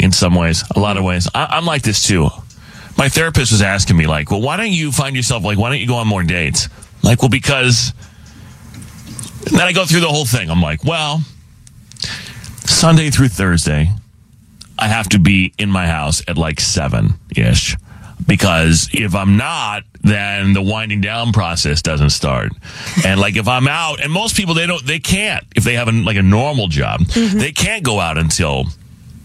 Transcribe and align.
in 0.00 0.12
some 0.12 0.34
ways, 0.34 0.64
a 0.74 0.80
lot 0.80 0.96
of 0.96 1.04
ways. 1.04 1.28
I, 1.34 1.58
am 1.58 1.66
like 1.66 1.82
this 1.82 2.02
too. 2.02 2.28
My 2.96 3.08
therapist 3.08 3.52
was 3.52 3.62
asking 3.62 3.96
me, 3.96 4.06
like, 4.06 4.30
well, 4.30 4.40
why 4.40 4.56
don't 4.56 4.72
you 4.72 4.90
find 4.90 5.14
yourself, 5.14 5.44
like, 5.44 5.58
why 5.58 5.68
don't 5.68 5.78
you 5.78 5.86
go 5.86 5.96
on 5.96 6.06
more 6.06 6.22
dates? 6.22 6.68
Like, 7.02 7.22
well, 7.22 7.28
because. 7.28 7.92
And 9.46 9.58
then 9.58 9.66
I 9.66 9.72
go 9.72 9.86
through 9.86 10.00
the 10.00 10.08
whole 10.08 10.26
thing. 10.26 10.50
I'm 10.50 10.60
like, 10.60 10.84
well, 10.84 11.22
Sunday 12.66 13.10
through 13.10 13.28
Thursday, 13.28 13.90
I 14.78 14.88
have 14.88 15.08
to 15.10 15.18
be 15.18 15.54
in 15.58 15.70
my 15.70 15.86
house 15.86 16.22
at 16.28 16.36
like 16.36 16.60
seven 16.60 17.14
ish. 17.36 17.76
Because 18.26 18.90
if 18.92 19.14
I'm 19.14 19.38
not, 19.38 19.84
then 20.02 20.52
the 20.52 20.62
winding 20.62 21.00
down 21.00 21.32
process 21.32 21.80
doesn't 21.80 22.10
start. 22.10 22.52
And 23.04 23.18
like 23.18 23.36
if 23.36 23.48
I'm 23.48 23.66
out, 23.66 24.00
and 24.00 24.12
most 24.12 24.36
people 24.36 24.54
they 24.54 24.66
don't, 24.66 24.84
they 24.86 24.98
can't 24.98 25.44
if 25.56 25.64
they 25.64 25.74
have 25.74 25.88
a, 25.88 25.92
like 25.92 26.16
a 26.16 26.22
normal 26.22 26.68
job, 26.68 27.00
mm-hmm. 27.00 27.38
they 27.38 27.50
can't 27.50 27.82
go 27.82 27.98
out 27.98 28.18
until 28.18 28.66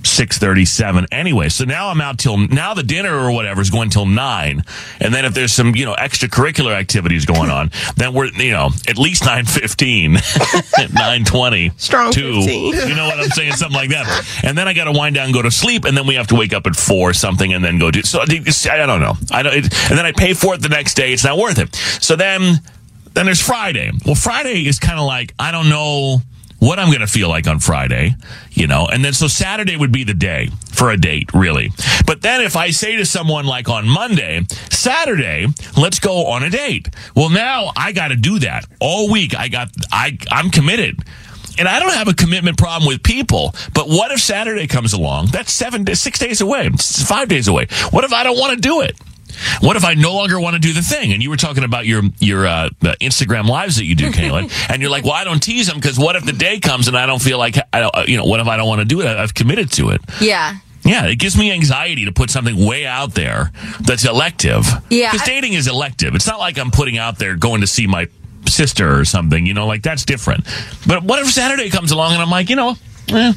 637 0.06 1.08
anyway. 1.12 1.50
So 1.50 1.66
now 1.66 1.90
I'm 1.90 2.02
out 2.02 2.20
till 2.20 2.38
now 2.38 2.74
the 2.74 2.84
dinner 2.84 3.18
or 3.18 3.32
whatever 3.32 3.62
is 3.62 3.70
going 3.70 3.90
till 3.90 4.06
nine. 4.06 4.64
And 5.00 5.14
then 5.14 5.26
if 5.26 5.34
there's 5.34 5.52
some, 5.52 5.76
you 5.76 5.86
know, 5.86 5.96
extracurricular 5.96 6.74
activities 6.74 7.26
going 7.26 7.50
on, 7.50 7.72
then 7.98 8.14
we're, 8.14 8.28
you 8.28 8.52
know, 8.52 8.70
at 8.88 8.98
least 8.98 9.24
915, 9.26 10.14
920. 10.94 11.72
Strong 11.78 12.12
two. 12.14 12.42
15. 12.42 12.74
You 12.88 12.96
know 12.96 13.06
what 13.08 13.20
I'm 13.20 13.30
saying? 13.30 13.54
Something 13.54 13.76
like 13.76 13.90
that. 13.90 14.42
And 14.44 14.58
then 14.58 14.68
I 14.68 14.74
got 14.74 14.86
to 14.86 14.92
wind 14.92 15.16
down, 15.16 15.32
go 15.32 15.42
to 15.42 15.52
sleep. 15.52 15.86
And 15.86 15.98
then 15.98 16.08
we 16.08 16.16
have 16.16 16.28
to 16.28 16.36
wake 16.36 16.54
up 16.54 16.68
at 16.68 16.76
four 16.76 17.14
something 17.14 17.54
and 17.54 17.64
then 17.64 17.80
go 17.80 17.92
do, 17.92 18.02
so 18.04 18.22
I 18.22 18.26
don't 18.26 19.00
know. 19.00 19.14
I 19.32 19.44
don't, 19.44 19.54
it, 19.54 19.64
and 19.90 19.98
then 19.98 20.06
I 20.06 20.12
pay 20.12 20.34
for 20.34 20.54
it 20.54 20.62
the 20.62 20.70
next 20.70 20.96
day. 20.96 21.14
It's 21.14 21.24
not 21.24 21.38
worth 21.38 21.60
it. 21.60 21.76
So 21.76 22.16
then, 22.16 22.60
then 23.14 23.26
there's 23.26 23.42
Friday. 23.42 23.92
Well, 24.06 24.16
Friday 24.16 24.68
is 24.68 24.80
kind 24.80 25.00
of 25.00 25.06
like, 25.06 25.34
I 25.40 25.52
don't 25.52 25.70
know 25.70 26.22
what 26.60 26.80
I'm 26.80 26.88
going 26.88 27.02
to 27.02 27.08
feel 27.08 27.30
like 27.30 27.48
on 27.48 27.60
Friday, 27.60 28.16
you 28.52 28.68
know, 28.68 28.88
and 28.88 29.04
then 29.04 29.14
so 29.14 29.28
Saturday 29.28 29.76
would 29.76 29.92
be 29.92 30.04
the 30.04 30.14
day 30.14 30.50
for 30.72 30.90
a 30.90 30.98
date, 30.98 31.34
really. 31.34 31.72
But 32.06 32.22
then 32.22 32.42
if 32.42 32.56
I 32.56 32.72
say 32.72 32.96
to 32.96 33.06
someone 33.06 33.46
like 33.46 33.70
on 33.70 33.88
Monday, 33.88 34.46
Saturday, 34.70 35.48
let's 35.78 36.00
go 36.00 36.28
on 36.28 36.44
a 36.44 36.50
date. 36.50 36.90
Well, 37.16 37.30
now 37.30 37.72
I 37.76 37.92
got 37.92 38.10
to 38.10 38.16
do 38.16 38.40
that 38.40 38.66
all 38.80 39.12
week. 39.12 39.36
I 39.36 39.48
got, 39.48 39.70
I, 39.92 40.18
I'm 40.32 40.50
committed. 40.50 41.00
And 41.58 41.68
I 41.68 41.80
don't 41.80 41.94
have 41.94 42.10
a 42.10 42.14
commitment 42.14 42.58
problem 42.58 42.88
with 42.88 43.02
people, 43.02 43.56
but 43.74 43.88
what 43.88 44.12
if 44.12 44.20
Saturday 44.20 44.68
comes 44.68 44.92
along? 44.92 45.28
That's 45.28 45.54
seven, 45.54 45.86
six 45.96 46.20
days 46.20 46.42
away, 46.42 46.70
five 46.70 47.30
days 47.30 47.48
away. 47.48 47.68
What 47.92 48.04
if 48.04 48.12
I 48.12 48.24
don't 48.24 48.38
want 48.38 48.56
to 48.56 48.60
do 48.60 48.82
it? 48.82 49.00
What 49.62 49.76
if 49.76 49.86
I 49.86 49.94
no 49.94 50.14
longer 50.14 50.40
want 50.40 50.56
to 50.56 50.60
do 50.60 50.74
the 50.74 50.82
thing? 50.82 51.14
And 51.14 51.22
you 51.22 51.30
were 51.30 51.38
talking 51.38 51.64
about 51.64 51.86
your 51.86 52.04
your 52.20 52.48
uh, 52.48 52.70
Instagram 53.02 53.48
lives 53.48 53.78
that 53.78 53.86
you 53.86 53.96
do, 53.96 54.12
Kaelin, 54.12 54.52
and 54.70 54.82
you're 54.82 54.92
like, 54.92 55.04
well, 55.04 55.14
I 55.14 55.24
don't 55.24 55.42
tease 55.42 55.68
them 55.68 55.78
because 55.78 55.98
what 55.98 56.16
if 56.16 56.26
the 56.26 56.34
day 56.34 56.60
comes 56.60 56.88
and 56.88 56.98
I 56.98 57.06
don't 57.06 57.22
feel 57.22 57.38
like 57.38 57.58
I 57.74 57.82
don't, 57.82 57.96
uh, 57.96 58.06
you 58.08 58.18
know, 58.18 58.26
what 58.26 58.40
if 58.40 58.48
I 58.48 58.58
don't 58.58 58.68
want 58.68 58.80
to 58.80 58.86
do 58.86 59.02
it? 59.02 59.08
I've 59.08 59.34
committed 59.34 59.72
to 59.74 59.90
it. 59.90 60.02
Yeah. 60.20 60.58
Yeah, 60.84 61.08
it 61.08 61.16
gives 61.18 61.36
me 61.36 61.52
anxiety 61.52 62.06
to 62.06 62.12
put 62.12 62.30
something 62.30 62.64
way 62.64 62.86
out 62.86 63.16
there 63.16 63.52
that's 63.82 64.06
elective. 64.06 64.68
Yeah. 64.92 65.12
Because 65.12 65.26
dating 65.26 65.54
is 65.54 65.68
elective. 65.68 66.14
It's 66.14 66.28
not 66.28 66.38
like 66.38 66.60
I'm 66.60 66.70
putting 66.70 67.00
out 67.00 67.18
there 67.18 67.36
going 67.36 67.62
to 67.62 67.68
see 67.68 67.88
my 67.88 68.08
sister 68.48 69.00
or 69.00 69.04
something, 69.04 69.48
you 69.48 69.56
know, 69.56 69.66
like 69.66 69.82
that's 69.82 70.06
different. 70.06 70.46
But 70.86 71.04
what 71.04 71.20
if 71.20 71.32
Saturday 71.32 71.72
comes 71.72 71.92
along 71.92 72.14
and 72.14 72.22
I'm 72.22 72.30
like, 72.30 72.52
you 72.52 72.56
know, 72.56 72.78
Eh, 73.10 73.34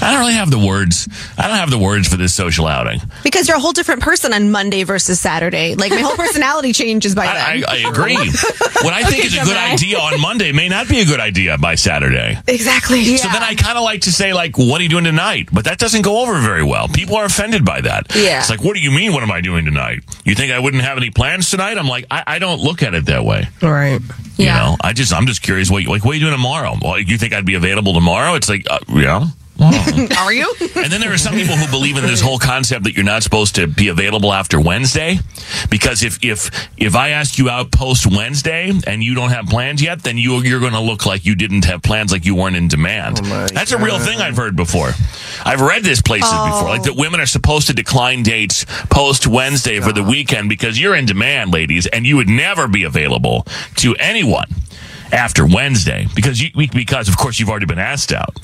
I 0.00 0.10
don't 0.12 0.20
really 0.20 0.34
have 0.34 0.50
the 0.50 0.58
words. 0.58 1.08
I 1.36 1.48
don't 1.48 1.56
have 1.56 1.70
the 1.70 1.78
words 1.78 2.08
for 2.08 2.16
this 2.16 2.32
social 2.32 2.66
outing. 2.66 3.00
Because 3.24 3.48
you're 3.48 3.56
a 3.56 3.60
whole 3.60 3.72
different 3.72 4.02
person 4.02 4.32
on 4.32 4.52
Monday 4.52 4.84
versus 4.84 5.20
Saturday. 5.20 5.74
Like 5.74 5.90
my 5.90 6.00
whole 6.00 6.16
personality 6.16 6.72
changes 6.72 7.14
by 7.14 7.26
then. 7.26 7.36
I, 7.36 7.62
I, 7.66 7.86
I 7.86 7.90
agree. 7.90 8.14
what 8.82 8.92
I 8.92 9.02
think 9.02 9.24
okay, 9.24 9.26
is 9.26 9.36
a 9.36 9.44
good 9.44 9.56
idea 9.56 9.98
on 9.98 10.20
Monday 10.20 10.52
may 10.52 10.68
not 10.68 10.88
be 10.88 11.00
a 11.00 11.04
good 11.04 11.20
idea 11.20 11.58
by 11.58 11.74
Saturday. 11.74 12.38
Exactly. 12.46 13.00
Yeah. 13.00 13.16
So 13.16 13.28
then 13.28 13.42
I 13.42 13.54
kind 13.54 13.76
of 13.76 13.84
like 13.84 14.02
to 14.02 14.12
say 14.12 14.32
like, 14.32 14.56
"What 14.56 14.80
are 14.80 14.84
you 14.84 14.88
doing 14.88 15.04
tonight?" 15.04 15.48
But 15.52 15.64
that 15.64 15.78
doesn't 15.78 16.02
go 16.02 16.22
over 16.22 16.38
very 16.40 16.64
well. 16.64 16.88
People 16.88 17.16
are 17.16 17.24
offended 17.24 17.64
by 17.64 17.80
that. 17.80 18.14
Yeah. 18.14 18.38
It's 18.38 18.50
like, 18.50 18.62
"What 18.62 18.74
do 18.74 18.80
you 18.80 18.90
mean? 18.90 19.12
What 19.12 19.22
am 19.22 19.32
I 19.32 19.40
doing 19.40 19.64
tonight? 19.64 20.04
You 20.24 20.34
think 20.34 20.52
I 20.52 20.58
wouldn't 20.58 20.84
have 20.84 20.96
any 20.96 21.10
plans 21.10 21.50
tonight?" 21.50 21.78
I'm 21.78 21.88
like, 21.88 22.06
I, 22.10 22.22
I 22.26 22.38
don't 22.38 22.60
look 22.60 22.82
at 22.82 22.94
it 22.94 23.06
that 23.06 23.24
way. 23.24 23.48
All 23.62 23.72
right. 23.72 24.00
You 24.40 24.46
know, 24.46 24.76
I 24.80 24.92
just 24.92 25.12
I'm 25.12 25.26
just 25.26 25.42
curious. 25.42 25.70
What 25.70 25.84
like 25.84 26.04
what 26.04 26.12
are 26.12 26.14
you 26.14 26.20
doing 26.20 26.32
tomorrow? 26.32 26.74
Well, 26.80 26.98
you 26.98 27.18
think 27.18 27.34
I'd 27.34 27.44
be 27.44 27.54
available 27.54 27.92
tomorrow? 27.92 28.34
It's 28.34 28.48
like, 28.48 28.66
uh, 28.70 28.78
yeah. 29.00 29.26
Are 30.18 30.32
you? 30.32 30.52
And 30.74 30.90
then 30.90 31.02
there 31.02 31.12
are 31.12 31.18
some 31.18 31.34
people 31.34 31.54
who 31.54 31.70
believe 31.70 31.98
in 31.98 32.04
this 32.04 32.22
whole 32.22 32.38
concept 32.38 32.84
that 32.84 32.94
you're 32.94 33.04
not 33.04 33.22
supposed 33.22 33.56
to 33.56 33.66
be 33.66 33.88
available 33.88 34.32
after 34.32 34.58
Wednesday, 34.58 35.18
because 35.68 36.02
if 36.02 36.18
if 36.24 36.50
if 36.78 36.96
I 36.96 37.10
ask 37.10 37.36
you 37.36 37.50
out 37.50 37.70
post 37.70 38.06
Wednesday 38.06 38.72
and 38.86 39.02
you 39.02 39.14
don't 39.14 39.30
have 39.30 39.46
plans 39.46 39.82
yet, 39.82 40.02
then 40.02 40.16
you 40.16 40.38
you're 40.42 40.60
going 40.60 40.72
to 40.72 40.80
look 40.80 41.04
like 41.04 41.26
you 41.26 41.34
didn't 41.34 41.66
have 41.66 41.82
plans, 41.82 42.10
like 42.10 42.24
you 42.24 42.34
weren't 42.34 42.56
in 42.56 42.68
demand. 42.68 43.20
Oh 43.22 43.46
That's 43.52 43.72
a 43.72 43.78
real 43.78 43.98
thing 43.98 44.18
I've 44.20 44.36
heard 44.36 44.56
before. 44.56 44.92
I've 45.44 45.60
read 45.60 45.82
this 45.82 46.00
places 46.00 46.30
oh. 46.32 46.46
before, 46.46 46.68
like 46.70 46.84
that 46.84 46.96
women 46.96 47.20
are 47.20 47.26
supposed 47.26 47.66
to 47.66 47.74
decline 47.74 48.22
dates 48.22 48.64
post 48.88 49.26
Wednesday 49.26 49.80
for 49.80 49.92
the 49.92 50.02
weekend 50.02 50.48
because 50.48 50.80
you're 50.80 50.94
in 50.94 51.04
demand, 51.04 51.52
ladies, 51.52 51.86
and 51.86 52.06
you 52.06 52.16
would 52.16 52.30
never 52.30 52.66
be 52.66 52.84
available 52.84 53.46
to 53.76 53.94
anyone 53.96 54.48
after 55.12 55.44
Wednesday 55.46 56.06
because 56.14 56.40
you 56.40 56.50
because 56.72 57.10
of 57.10 57.18
course 57.18 57.38
you've 57.38 57.50
already 57.50 57.66
been 57.66 57.78
asked 57.78 58.12
out. 58.12 58.38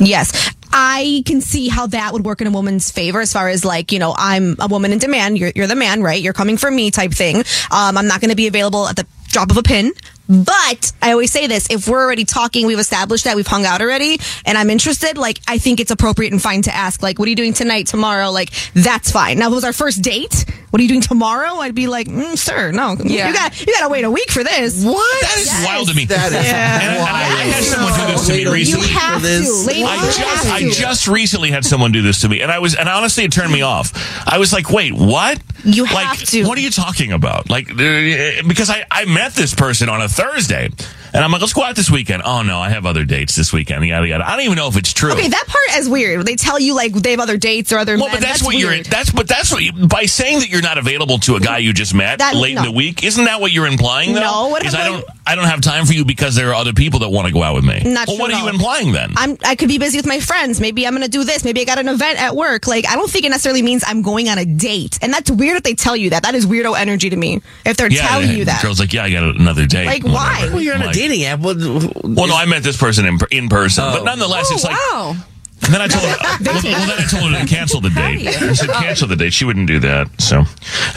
Yes. 0.00 0.54
I 0.72 1.22
can 1.26 1.40
see 1.40 1.68
how 1.68 1.88
that 1.88 2.12
would 2.12 2.24
work 2.24 2.40
in 2.40 2.46
a 2.46 2.50
woman's 2.50 2.90
favor 2.90 3.20
as 3.20 3.32
far 3.32 3.48
as 3.48 3.64
like, 3.64 3.92
you 3.92 3.98
know, 3.98 4.14
I'm 4.16 4.56
a 4.60 4.68
woman 4.68 4.92
in 4.92 4.98
demand. 4.98 5.36
You're, 5.36 5.52
you're 5.54 5.66
the 5.66 5.74
man, 5.74 6.02
right? 6.02 6.20
You're 6.20 6.32
coming 6.32 6.56
for 6.56 6.70
me 6.70 6.90
type 6.90 7.12
thing. 7.12 7.38
Um, 7.70 7.98
I'm 7.98 8.06
not 8.06 8.20
going 8.20 8.30
to 8.30 8.36
be 8.36 8.46
available 8.46 8.86
at 8.86 8.96
the 8.96 9.06
drop 9.28 9.50
of 9.50 9.56
a 9.56 9.62
pin. 9.62 9.92
But 10.28 10.92
I 11.02 11.10
always 11.10 11.32
say 11.32 11.48
this 11.48 11.66
if 11.70 11.88
we're 11.88 12.00
already 12.00 12.24
talking, 12.24 12.66
we've 12.66 12.78
established 12.78 13.24
that 13.24 13.34
we've 13.34 13.46
hung 13.46 13.64
out 13.64 13.80
already, 13.80 14.20
and 14.46 14.56
I'm 14.56 14.70
interested, 14.70 15.18
like, 15.18 15.40
I 15.48 15.58
think 15.58 15.80
it's 15.80 15.90
appropriate 15.90 16.32
and 16.32 16.40
fine 16.40 16.62
to 16.62 16.74
ask, 16.74 17.02
like, 17.02 17.18
what 17.18 17.26
are 17.26 17.30
you 17.30 17.36
doing 17.36 17.52
tonight, 17.52 17.88
tomorrow? 17.88 18.30
Like, 18.30 18.52
that's 18.72 19.10
fine. 19.10 19.40
Now, 19.40 19.48
if 19.48 19.52
it 19.52 19.54
was 19.56 19.64
our 19.64 19.72
first 19.72 20.02
date, 20.02 20.44
what 20.70 20.78
are 20.78 20.82
you 20.82 20.88
doing 20.88 21.00
tomorrow? 21.00 21.56
I'd 21.56 21.74
be 21.74 21.88
like, 21.88 22.06
mm, 22.06 22.38
sir, 22.38 22.70
no. 22.70 22.96
Yeah. 23.02 23.28
You 23.28 23.34
got 23.34 23.60
you 23.60 23.72
got 23.72 23.82
to 23.82 23.88
wait 23.88 24.04
a 24.04 24.10
week 24.10 24.30
for 24.30 24.44
this. 24.44 24.84
What? 24.84 25.22
That 25.22 25.36
is 25.38 25.66
wild 25.66 25.88
to 25.88 25.94
me. 25.94 26.04
That 26.04 26.26
is 26.26 26.32
Yeah. 26.32 26.80
And, 26.80 26.98
and 26.98 27.08
I, 27.08 27.22
I 27.22 27.44
had 27.44 27.64
someone 27.64 27.92
do 27.92 28.06
this 28.12 28.26
to 28.28 28.32
me 28.32 28.46
recently. 28.46 28.86
You 28.86 28.98
have 28.98 29.22
to. 29.22 29.26
Ladies, 29.66 29.84
I 29.84 29.96
just, 30.06 30.46
I 30.46 30.70
just 30.70 31.08
recently 31.08 31.50
had 31.50 31.64
someone 31.64 31.92
do 31.92 32.02
this 32.02 32.20
to 32.20 32.28
me, 32.28 32.40
and 32.40 32.52
I 32.52 32.60
was, 32.60 32.74
and 32.74 32.88
honestly, 32.88 33.24
it 33.24 33.32
turned 33.32 33.52
me 33.52 33.62
off. 33.62 33.92
I 34.26 34.38
was 34.38 34.52
like, 34.52 34.70
"Wait, 34.70 34.92
what? 34.92 35.40
You 35.64 35.84
like, 35.84 36.06
have 36.06 36.24
to. 36.28 36.44
What 36.46 36.56
are 36.56 36.62
you 36.62 36.70
talking 36.70 37.12
about? 37.12 37.50
Like, 37.50 37.66
because 37.66 38.70
I, 38.70 38.84
I 38.90 39.04
met 39.06 39.34
this 39.34 39.54
person 39.54 39.88
on 39.88 40.00
a 40.00 40.08
Thursday, 40.08 40.70
and 41.12 41.24
I'm 41.24 41.30
like, 41.32 41.40
let's 41.40 41.52
go 41.52 41.62
out 41.62 41.76
this 41.76 41.90
weekend. 41.90 42.22
Oh 42.24 42.42
no, 42.42 42.58
I 42.58 42.70
have 42.70 42.86
other 42.86 43.04
dates 43.04 43.34
this 43.36 43.52
weekend. 43.52 43.84
Yada 43.86 44.06
yada. 44.06 44.28
I 44.28 44.36
don't 44.36 44.44
even 44.44 44.56
know 44.56 44.68
if 44.68 44.76
it's 44.76 44.92
true. 44.92 45.12
Okay, 45.12 45.28
that 45.28 45.44
part 45.46 45.78
is 45.80 45.88
weird. 45.88 46.26
They 46.26 46.36
tell 46.36 46.58
you 46.58 46.74
like 46.74 46.92
they 46.92 47.12
have 47.12 47.20
other 47.20 47.36
dates 47.36 47.72
or 47.72 47.78
other 47.78 47.96
well, 47.96 48.06
men. 48.06 48.16
but 48.16 48.20
that's, 48.20 48.42
what 48.42 48.54
weird. 48.54 48.74
you're. 48.74 48.82
That's 48.84 49.10
but 49.10 49.28
that's 49.28 49.52
what 49.52 49.62
you, 49.62 49.72
by 49.86 50.04
saying 50.06 50.40
that 50.40 50.48
you're 50.48 50.62
not 50.62 50.78
available 50.78 51.18
to 51.20 51.36
a 51.36 51.40
guy 51.40 51.58
you 51.58 51.72
just 51.72 51.94
met 51.94 52.18
That- 52.18 52.34
late 52.36 52.56
in 52.56 52.64
the 52.64 52.72
week. 52.72 53.04
Isn't 53.04 53.24
that 53.24 53.40
what 53.40 53.52
you're 53.52 53.66
implying? 53.66 54.14
Though? 54.14 54.20
No, 54.20 54.48
what 54.48 54.64
is 54.64 54.74
am 54.74 54.80
I 54.80 54.84
I- 54.84 54.88
don't. 54.88 55.04
I 55.26 55.36
don't 55.36 55.44
have 55.44 55.60
time 55.60 55.86
for 55.86 55.92
you 55.92 56.04
because 56.04 56.34
there 56.34 56.48
are 56.48 56.54
other 56.54 56.72
people 56.72 57.00
that 57.00 57.08
want 57.10 57.28
to 57.28 57.32
go 57.32 57.44
out 57.44 57.54
with 57.54 57.64
me. 57.64 57.80
Not 57.84 58.08
well, 58.08 58.16
true 58.16 58.24
what 58.24 58.32
are 58.34 58.40
you 58.42 58.48
implying 58.48 58.90
then? 58.90 59.12
I'm 59.16 59.36
I 59.44 59.54
could 59.54 59.68
be 59.68 59.78
busy 59.78 59.96
with 59.98 60.06
my 60.06 60.18
friends. 60.18 60.60
Maybe 60.60 60.84
I'm 60.86 60.92
gonna 60.92 61.06
do 61.06 61.22
this. 61.22 61.44
Maybe 61.44 61.60
I 61.60 61.64
got 61.64 61.78
an 61.78 61.86
event 61.88 62.20
at 62.20 62.34
work. 62.34 62.66
Like 62.66 62.84
I 62.88 62.96
don't 62.96 63.08
think 63.08 63.24
it 63.24 63.28
necessarily 63.28 63.62
means 63.62 63.84
I'm 63.86 64.02
going 64.02 64.28
on 64.28 64.38
a 64.38 64.44
date. 64.44 64.98
And 65.02 65.12
that's 65.12 65.30
weird 65.30 65.56
if 65.58 65.62
they 65.62 65.74
tell 65.74 65.96
you 65.96 66.10
that. 66.10 66.24
That 66.24 66.34
is 66.34 66.46
weirdo 66.46 66.76
energy 66.76 67.10
to 67.10 67.16
me. 67.16 67.42
If 67.64 67.76
they're 67.76 67.88
telling 67.90 68.28
the 68.28 68.34
you 68.34 68.44
that. 68.46 68.60
Girl's 68.62 68.80
like, 68.80 68.92
yeah, 68.92 69.04
I 69.04 69.10
got 69.12 69.22
another 69.22 69.66
date. 69.66 69.86
Like, 69.86 70.02
Whatever. 70.02 70.14
why? 70.16 70.48
Well, 70.52 70.60
you're 70.60 70.74
on 70.74 70.82
a 70.82 70.86
Like- 70.86 70.94
dating 71.00 71.24
app. 71.24 71.40
What, 71.40 71.56
Well, 71.56 72.28
no, 72.28 72.36
I 72.36 72.46
met 72.46 72.62
this 72.62 72.76
person 72.76 73.06
in, 73.06 73.18
in 73.30 73.48
person, 73.48 73.84
but 73.84 74.02
oh. 74.02 74.04
nonetheless, 74.04 74.48
Oh, 74.50 74.54
it's 74.54 74.64
like. 74.64 74.76
Wow. 74.76 75.16
And 75.62 75.74
then 75.74 75.82
I 75.82 75.88
told 75.88 76.04
her, 76.04 76.16
well, 76.40 76.62
well, 76.64 76.86
then 76.86 76.98
I 76.98 77.06
told 77.06 77.32
her 77.32 77.40
to 77.40 77.46
cancel 77.46 77.82
the 77.82 77.90
date. 77.90 78.26
I 78.26 78.54
said 78.54 78.70
cancel 78.70 79.06
the 79.06 79.16
date. 79.16 79.34
She 79.34 79.44
wouldn't 79.44 79.66
do 79.66 79.78
that, 79.80 80.08
so 80.18 80.44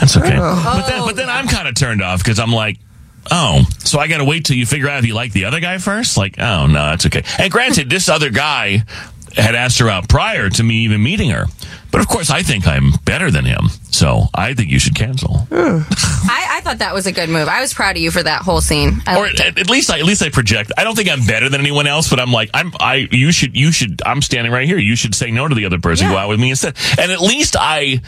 that's 0.00 0.16
okay. 0.16 0.36
But 0.38 0.86
then, 0.86 1.00
but 1.04 1.16
then 1.16 1.28
I'm 1.28 1.48
kind 1.48 1.68
of 1.68 1.74
turned 1.74 2.02
off 2.02 2.20
because 2.20 2.38
I'm 2.38 2.50
like, 2.50 2.78
oh, 3.30 3.62
so 3.80 3.98
I 3.98 4.08
got 4.08 4.18
to 4.18 4.24
wait 4.24 4.46
till 4.46 4.56
you 4.56 4.64
figure 4.64 4.88
out 4.88 4.98
if 4.98 5.06
you 5.06 5.14
like 5.14 5.32
the 5.32 5.44
other 5.44 5.60
guy 5.60 5.76
first. 5.76 6.16
Like, 6.16 6.38
oh 6.38 6.66
no, 6.66 6.86
that's 6.86 7.04
okay. 7.06 7.24
And 7.38 7.52
granted, 7.52 7.90
this 7.90 8.08
other 8.08 8.30
guy 8.30 8.84
had 9.36 9.54
asked 9.54 9.78
her 9.78 9.88
out 9.88 10.08
prior 10.08 10.48
to 10.50 10.62
me 10.62 10.84
even 10.84 11.02
meeting 11.02 11.30
her, 11.30 11.46
but 11.90 12.00
of 12.00 12.08
course, 12.08 12.30
I 12.30 12.42
think 12.42 12.66
I'm 12.66 12.92
better 13.04 13.30
than 13.30 13.44
him, 13.44 13.68
so 13.90 14.24
I 14.34 14.54
think 14.54 14.70
you 14.70 14.78
should 14.78 14.94
cancel. 14.94 15.46
I, 15.50 16.46
I 16.50 16.60
thought 16.62 16.78
that 16.78 16.94
was 16.94 17.06
a 17.06 17.12
good 17.12 17.28
move. 17.28 17.48
I 17.48 17.60
was 17.60 17.72
proud 17.72 17.96
of 17.96 18.02
you 18.02 18.10
for 18.10 18.22
that 18.22 18.42
whole 18.42 18.60
scene. 18.60 19.00
I 19.06 19.18
or 19.18 19.22
liked 19.24 19.40
it. 19.40 19.46
at, 19.46 19.58
at 19.58 19.70
least 19.70 19.90
I, 19.90 19.98
at 19.98 20.04
least 20.04 20.22
I 20.22 20.30
project. 20.30 20.72
I 20.76 20.84
don't 20.84 20.96
think 20.96 21.08
I'm 21.08 21.24
better 21.24 21.48
than 21.48 21.60
anyone 21.60 21.86
else, 21.86 22.10
but 22.10 22.18
I'm 22.18 22.32
like 22.32 22.50
I'm 22.54 22.72
I 22.80 23.08
you 23.10 23.30
should 23.32 23.56
you 23.56 23.70
should 23.72 24.02
I'm 24.04 24.22
standing 24.22 24.52
right 24.52 24.66
here. 24.66 24.78
You 24.78 24.96
should 24.96 25.14
say 25.14 25.30
no 25.30 25.46
to 25.46 25.54
the 25.54 25.66
other 25.66 25.78
person. 25.78 26.08
Go 26.08 26.16
out 26.16 26.28
with 26.28 26.40
me 26.40 26.50
instead. 26.50 26.76
And 26.98 27.12
at 27.12 27.20
least 27.20 27.56
I. 27.58 28.00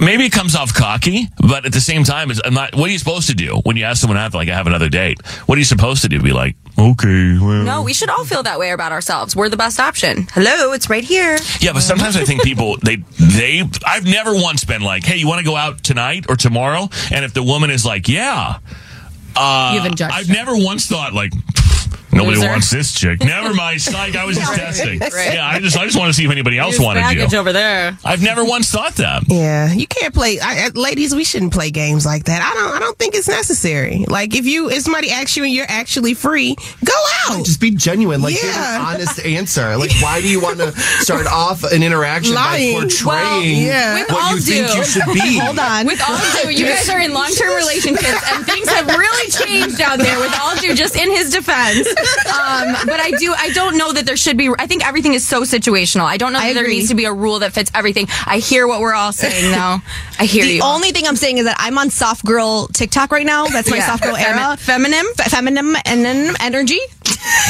Maybe 0.00 0.24
it 0.26 0.32
comes 0.32 0.54
off 0.54 0.74
cocky, 0.74 1.28
but 1.38 1.64
at 1.64 1.72
the 1.72 1.80
same 1.80 2.04
time, 2.04 2.30
it's, 2.30 2.40
I'm 2.44 2.54
not. 2.54 2.74
What 2.74 2.88
are 2.88 2.92
you 2.92 2.98
supposed 2.98 3.28
to 3.28 3.34
do 3.34 3.56
when 3.64 3.76
you 3.76 3.84
ask 3.84 4.00
someone 4.00 4.18
out? 4.18 4.34
Like, 4.34 4.48
I 4.48 4.54
have 4.54 4.66
another 4.66 4.88
date. 4.88 5.24
What 5.46 5.56
are 5.56 5.58
you 5.58 5.64
supposed 5.64 6.02
to 6.02 6.08
do? 6.08 6.20
Be 6.20 6.32
like, 6.32 6.54
okay, 6.78 7.38
well, 7.38 7.64
no, 7.64 7.82
we 7.82 7.92
should 7.94 8.10
all 8.10 8.24
feel 8.24 8.42
that 8.42 8.58
way 8.58 8.70
about 8.72 8.92
ourselves. 8.92 9.34
We're 9.34 9.48
the 9.48 9.56
best 9.56 9.80
option. 9.80 10.26
Hello, 10.32 10.72
it's 10.72 10.90
right 10.90 11.04
here. 11.04 11.38
Yeah, 11.60 11.72
but 11.72 11.80
sometimes 11.80 12.16
I 12.16 12.24
think 12.24 12.42
people 12.42 12.76
they 12.82 12.96
they 13.18 13.62
I've 13.86 14.04
never 14.04 14.34
once 14.34 14.64
been 14.64 14.82
like, 14.82 15.04
"Hey, 15.04 15.16
you 15.16 15.26
want 15.26 15.38
to 15.38 15.44
go 15.46 15.56
out 15.56 15.82
tonight 15.82 16.26
or 16.28 16.36
tomorrow?" 16.36 16.88
And 17.10 17.24
if 17.24 17.32
the 17.32 17.42
woman 17.42 17.70
is 17.70 17.86
like, 17.86 18.06
"Yeah," 18.08 18.58
uh, 19.34 19.70
You 19.74 19.80
haven't 19.80 19.96
judged 19.96 20.14
I've 20.14 20.28
her. 20.28 20.34
never 20.34 20.52
once 20.56 20.86
thought 20.86 21.14
like. 21.14 21.32
Nobody 22.16 22.36
Loser. 22.38 22.48
wants 22.48 22.70
this 22.70 22.92
chick. 22.92 23.20
Never 23.24 23.54
mind. 23.54 23.80
Psych. 23.80 24.16
I 24.16 24.24
was 24.24 24.36
just 24.36 24.54
testing. 24.54 25.00
Yeah, 25.00 25.46
I 25.46 25.60
just 25.60 25.76
I 25.76 25.84
just 25.84 25.96
want 25.98 26.08
to 26.08 26.14
see 26.14 26.24
if 26.24 26.30
anybody 26.30 26.58
else 26.58 26.78
wanted 26.80 27.04
you. 27.32 27.38
over 27.38 27.52
there. 27.52 27.96
I've 28.04 28.22
never 28.22 28.44
once 28.44 28.70
thought 28.70 28.94
that. 28.96 29.24
Yeah, 29.28 29.72
you 29.72 29.86
can't 29.86 30.14
play. 30.14 30.38
I, 30.40 30.66
I- 30.66 30.68
ladies, 30.74 31.14
we 31.14 31.24
shouldn't 31.24 31.52
play 31.52 31.70
games 31.70 32.04
like 32.06 32.24
that. 32.24 32.42
I 32.42 32.54
don't. 32.54 32.72
I 32.74 32.78
don't 32.78 32.98
think 32.98 33.14
it's 33.14 33.28
necessary. 33.28 34.04
Like 34.08 34.34
if 34.34 34.46
you, 34.46 34.70
if 34.70 34.82
somebody 34.82 35.10
asks 35.10 35.36
you 35.36 35.44
and 35.44 35.52
you're 35.52 35.66
actually 35.68 36.14
free, 36.14 36.54
go 36.84 36.94
out. 37.28 37.44
Just 37.44 37.60
be 37.60 37.70
genuine. 37.70 38.22
Like, 38.22 38.34
give 38.34 38.44
an 38.54 38.80
honest 38.80 39.20
answer. 39.24 39.76
Like, 39.76 39.90
why 40.00 40.20
do 40.20 40.28
you 40.28 40.40
want 40.40 40.58
to 40.58 40.72
start 41.02 41.26
off 41.26 41.64
an 41.64 41.82
interaction 41.82 42.34
Lying. 42.34 42.74
by 42.74 42.80
portraying 42.82 43.06
Well, 43.06 43.42
yeah. 43.42 43.94
With 44.00 44.10
what 44.10 44.24
all 44.24 44.34
you 44.34 44.40
think 44.40 44.66
due- 44.68 44.76
you 44.78 44.84
should 44.84 45.12
be? 45.12 45.38
Hold 45.42 45.58
on. 45.58 45.86
With 45.86 46.00
all 46.08 46.18
due, 46.42 46.50
you 46.50 46.66
guys 46.66 46.88
are 46.88 47.00
in 47.00 47.12
long 47.12 47.30
term 47.32 47.54
relationships 47.56 48.22
and 48.32 48.46
things 48.46 48.68
have 48.68 48.86
really 48.88 49.30
changed 49.30 49.80
out 49.80 49.98
there 49.98 50.18
with 50.20 50.32
all 50.40 50.56
due, 50.56 50.74
just 50.74 50.96
in 50.96 51.10
his 51.10 51.30
defense. 51.30 51.88
Um, 52.26 52.74
but 52.86 53.00
I 53.00 53.12
do, 53.18 53.34
I 53.36 53.50
don't 53.50 53.76
know 53.78 53.92
that 53.92 54.04
there 54.06 54.16
should 54.16 54.36
be, 54.36 54.50
I 54.58 54.66
think 54.66 54.86
everything 54.86 55.14
is 55.14 55.26
so 55.26 55.42
situational. 55.42 56.04
I 56.04 56.16
don't 56.16 56.32
know 56.32 56.38
that 56.40 56.54
there 56.54 56.66
needs 56.68 56.88
to 56.88 56.94
be 56.94 57.04
a 57.04 57.12
rule 57.12 57.40
that 57.40 57.52
fits 57.52 57.70
everything. 57.74 58.06
I 58.26 58.38
hear 58.38 58.66
what 58.66 58.80
we're 58.80 58.94
all 58.94 59.12
saying 59.12 59.50
though. 59.52 59.78
I 60.18 60.24
hear 60.26 60.44
The 60.44 60.52
you. 60.54 60.60
The 60.60 60.66
only 60.66 60.92
thing 60.92 61.06
I'm 61.06 61.16
saying 61.16 61.38
is 61.38 61.44
that 61.46 61.56
I'm 61.58 61.76
on 61.78 61.90
soft 61.90 62.24
girl 62.24 62.68
TikTok 62.68 63.10
right 63.12 63.26
now. 63.26 63.46
That's 63.46 63.70
my 63.70 63.78
Yeah. 63.78 63.86
soft 63.86 64.02
girl 64.02 64.16
era. 64.16 64.56
feminine? 64.58 65.04
Fe- 65.16 65.30
feminine 65.30 65.76
and 65.84 66.04
then 66.04 66.34
energy. 66.40 66.80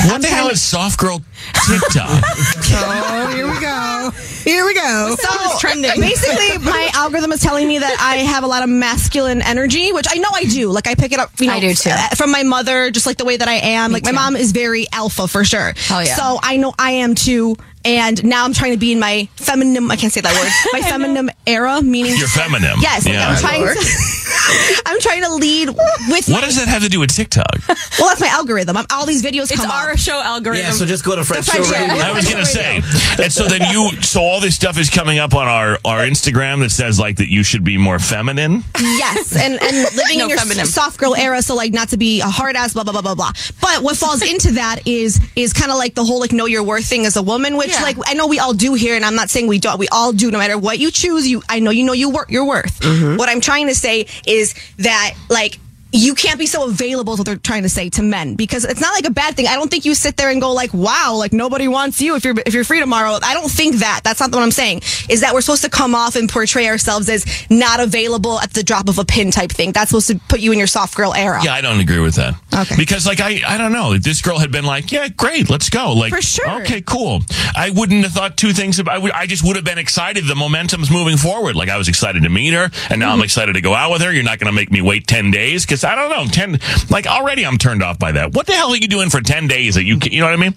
What 0.07 0.23
the 0.23 0.29
hell 0.29 0.49
is 0.49 0.63
soft 0.63 0.99
girl 0.99 1.23
TikTok? 1.69 2.23
Oh, 2.79 3.31
here 3.35 3.47
we 3.47 3.59
go. 3.61 4.11
Here 4.45 4.65
we 4.67 4.75
go. 4.75 5.17
So 5.19 5.53
is 5.55 5.61
trending? 5.61 5.91
basically, 6.01 6.59
my 6.65 6.91
algorithm 6.95 7.33
is 7.33 7.41
telling 7.41 7.67
me 7.67 7.79
that 7.79 7.97
I 8.01 8.17
have 8.17 8.45
a 8.45 8.47
lot 8.47 8.63
of 8.63 8.69
masculine 8.69 9.41
energy, 9.43 9.93
which 9.93 10.07
I 10.11 10.17
know 10.19 10.29
I 10.35 10.45
do. 10.45 10.71
Like 10.71 10.87
I 10.87 10.95
pick 10.95 11.13
it 11.13 11.19
up, 11.19 11.31
you 11.41 11.47
know, 11.47 11.55
I 11.55 11.61
do 11.61 11.75
too. 11.75 11.91
uh, 11.91 12.09
from 12.11 12.31
my 12.31 12.43
mother, 12.43 12.91
just 12.91 13.07
like 13.07 13.17
the 13.17 13.25
way 13.25 13.37
that 13.37 13.49
I 13.49 13.55
am. 13.55 13.93
like 13.93 14.05
my 14.05 14.11
too. 14.11 14.15
mom 14.17 14.37
is 14.37 14.53
very 14.53 14.87
alpha 14.93 15.27
for 15.29 15.45
sure. 15.45 15.73
Hell 15.77 16.05
yeah. 16.05 16.15
So 16.17 16.39
I 16.43 16.57
know 16.57 16.75
I 16.79 16.93
am 16.93 17.15
too. 17.15 17.57
And 17.87 18.25
now 18.25 18.45
I'm 18.45 18.53
trying 18.53 18.73
to 18.73 18.79
be 18.79 18.91
in 18.91 18.99
my 18.99 19.29
feminine. 19.37 19.89
I 19.91 19.97
can't 19.97 20.13
say 20.13 20.21
that 20.21 20.35
word. 20.35 20.51
My 20.83 20.83
feminine 20.91 21.31
era, 21.47 21.81
meaning 21.83 22.17
You're 22.19 22.27
feminine. 22.27 22.75
Yes, 22.81 23.07
Yeah. 23.07 23.29
I'm 23.29 23.39
trying. 23.39 23.63
To, 23.65 24.83
I'm 24.87 24.99
trying 25.01 25.23
to 25.23 25.35
lead 25.35 25.69
with. 25.69 26.27
What 26.29 26.29
my, 26.29 26.41
does 26.41 26.57
that 26.57 26.67
have 26.69 26.83
to 26.83 26.89
do 26.89 26.99
with 27.01 27.15
TikTok? 27.15 27.47
Well, 27.99 28.09
that's 28.11 28.21
my 28.21 28.27
algorithm. 28.29 28.77
I'm, 28.77 28.85
all 28.93 29.07
these 29.07 29.23
videos 29.23 29.51
it's 29.51 29.57
come 29.57 29.71
our 29.71 29.93
up. 29.93 29.97
show 29.99 30.21
algorithm. 30.21 30.67
Yeah, 30.67 30.73
so 30.73 30.85
just 30.85 31.03
go 31.03 31.17
to 31.17 31.25
French 31.25 31.47
French 31.47 31.67
Show 31.67 31.73
Show. 31.73 31.81
Radio. 31.81 31.97
I 32.05 32.13
was 32.13 32.29
gonna 32.31 32.45
say, 32.45 32.77
and 33.23 33.33
so 33.33 33.47
then 33.47 33.63
you, 33.73 33.91
so 34.03 34.21
all 34.21 34.39
this 34.39 34.55
stuff 34.55 34.77
is 34.79 34.91
coming 34.91 35.19
up 35.19 35.33
on 35.35 35.49
our 35.49 35.79
our 35.83 36.05
Instagram 36.05 36.61
that 36.61 36.69
says 36.71 37.01
like 37.01 37.17
that 37.17 37.31
you 37.31 37.43
should 37.43 37.65
be 37.65 37.79
more 37.79 37.99
feminine. 37.99 38.65
Yes, 38.79 39.35
and 39.35 39.55
and 39.63 39.97
living 39.97 40.19
No, 40.19 40.25
in 40.25 40.29
your 40.29 40.39
feminine. 40.39 40.67
soft 40.67 40.99
girl 40.99 41.15
era, 41.17 41.41
so 41.41 41.55
like 41.55 41.73
not 41.73 41.89
to 41.91 41.97
be 41.97 42.21
a 42.21 42.27
hard 42.27 42.55
ass, 42.55 42.75
blah 42.75 42.85
blah 42.85 42.93
blah 42.93 43.01
blah 43.01 43.15
blah. 43.15 43.33
But 43.63 43.83
what 43.83 43.97
falls 43.97 44.21
into 44.21 44.53
that 44.53 44.87
is 44.87 45.19
is 45.37 45.55
kind 45.55 45.71
of 45.73 45.79
like 45.79 45.95
the 45.95 46.05
whole 46.05 46.21
like 46.21 46.33
know 46.33 46.47
your 46.47 46.63
worth 46.63 46.85
thing 46.85 47.07
as 47.07 47.17
a 47.17 47.23
woman, 47.23 47.57
which 47.57 47.69
Yeah. 47.71 47.76
Like 47.83 47.97
I 48.07 48.15
know 48.15 48.27
we 48.27 48.39
all 48.39 48.53
do 48.53 48.75
here, 48.75 48.97
and 48.97 49.05
I'm 49.05 49.15
not 49.15 49.31
saying 49.31 49.47
we 49.47 49.59
don't. 49.59 49.79
We 49.79 49.89
all 49.89 50.13
do, 50.13 50.31
no 50.31 50.39
matter 50.39 50.59
what 50.59 50.79
you 50.79 50.91
choose. 50.91 51.27
You, 51.27 51.43
I 51.49 51.61
know 51.61 51.71
you 51.71 51.85
know 51.85 51.93
you 51.93 52.11
work 52.11 52.31
your 52.31 52.47
worth. 52.47 52.81
Mm-hmm. 52.81 53.17
What 53.17 53.29
I'm 53.29 53.41
trying 53.41 53.69
to 53.69 53.75
say 53.75 54.07
is 54.27 54.55
that 54.79 55.15
like. 55.29 55.59
You 55.93 56.15
can't 56.15 56.39
be 56.39 56.47
so 56.47 56.69
available 56.69 57.15
is 57.15 57.19
what 57.21 57.27
they're 57.27 57.37
trying 57.37 57.63
to 57.63 57.69
say 57.69 57.89
to 57.91 58.03
men 58.03 58.35
because 58.35 58.65
it's 58.65 58.81
not 58.81 58.93
like 58.93 59.07
a 59.07 59.11
bad 59.11 59.37
thing. 59.37 59.47
I 59.47 59.55
don't 59.55 59.71
think 59.71 59.85
you 59.85 59.95
sit 59.95 60.17
there 60.17 60.31
and 60.31 60.41
go 60.41 60.53
like, 60.53 60.75
"Wow, 60.75 61.15
like 61.17 61.33
nobody 61.33 61.69
wants 61.69 62.01
you 62.01 62.17
if 62.17 62.25
you're 62.25 62.35
if 62.45 62.55
you're 62.55 62.65
free 62.65 62.81
tomorrow." 62.81 63.19
I 63.23 63.35
don't 63.35 63.51
think 63.51 63.77
that. 63.77 64.01
That's 64.03 64.21
not 64.21 64.33
what 64.33 64.43
I'm 64.43 64.51
saying. 64.51 64.83
Is 65.09 65.21
that 65.21 65.33
we're 65.33 65.41
supposed 65.41 65.63
to 65.63 65.71
come 65.71 65.95
off 65.95 66.17
and 66.17 66.29
portray 66.29 66.69
ourselves 66.69 67.09
as 67.09 67.25
not 67.51 67.81
available 67.81 68.41
at 68.41 68.53
the 68.53 68.63
drop 68.63 68.89
of 68.89 68.99
a 68.99 69.05
pin 69.05 69.31
type 69.31 69.51
thing. 69.51 69.73
That's 69.73 69.91
supposed 69.91 70.09
to 70.09 70.19
put 70.29 70.41
you 70.41 70.53
in 70.53 70.59
your 70.59 70.67
soft 70.67 70.97
girl 70.97 71.15
era. 71.15 71.43
Yeah, 71.43 71.55
I 71.55 71.61
don't 71.61 71.81
agree 71.81 72.01
with 72.01 72.17
that. 72.17 72.35
Okay. 72.53 72.77
Because 72.77 73.07
like 73.07 73.21
I 73.21 73.43
I 73.47 73.57
don't 73.57 73.73
know, 73.73 73.97
this 73.97 74.21
girl 74.23 74.39
had 74.39 74.51
been 74.51 74.65
like, 74.65 74.91
yeah, 74.91 75.09
great, 75.09 75.49
let's 75.49 75.71
go. 75.71 75.93
Like 75.93 76.13
For 76.13 76.23
sure. 76.23 76.63
Okay, 76.63 76.83
cool. 76.83 77.23
I 77.57 77.71
wouldn't 77.71 78.03
have 78.03 78.13
thought 78.13 78.37
two 78.37 78.53
things 78.53 78.79
about. 78.79 78.97
I, 78.97 78.99
would, 78.99 79.13
I 79.13 79.27
just 79.27 79.45
would 79.45 79.57
have 79.57 79.65
been 79.65 79.79
excited. 79.79 80.27
The 80.27 80.35
momentum's 80.35 80.91
moving 80.91 81.17
forward. 81.17 81.55
Like 81.55 81.69
I 81.69 81.79
was 81.79 81.89
excited 81.89 82.23
to 82.25 82.29
meet 82.29 82.55
her, 82.55 82.71
and 82.91 83.01
now 83.01 83.13
hmm. 83.13 83.21
I'm 83.21 83.25
excited 83.25 83.55
to 83.55 83.61
go 83.61 83.75
out 83.75 83.93
with 83.93 84.03
her. 84.03 84.13
You're 84.13 84.25
not 84.25 84.39
going 84.39 84.51
to 84.51 84.57
make 84.57 84.71
me 84.71 84.83
wait 84.83 85.07
ten 85.07 85.31
days 85.31 85.65
because 85.77 85.85
I 85.85 85.95
don't 85.95 86.11
know, 86.11 86.31
ten 86.33 86.59
like 86.91 87.07
already 87.07 87.45
I'm 87.45 87.59
turned 87.59 87.83
off 87.83 87.99
by 87.99 88.13
that. 88.13 88.33
What 88.35 88.47
the 88.47 88.53
hell 88.55 88.71
are 88.71 88.77
you 88.77 88.89
doing 88.89 89.11
for 89.11 89.21
ten 89.21 89.47
days 89.47 89.75
that 89.75 89.85
you 89.85 89.99
you 90.11 90.21
know 90.21 90.27
what 90.27 90.35
I 90.35 90.37
mean? 90.37 90.55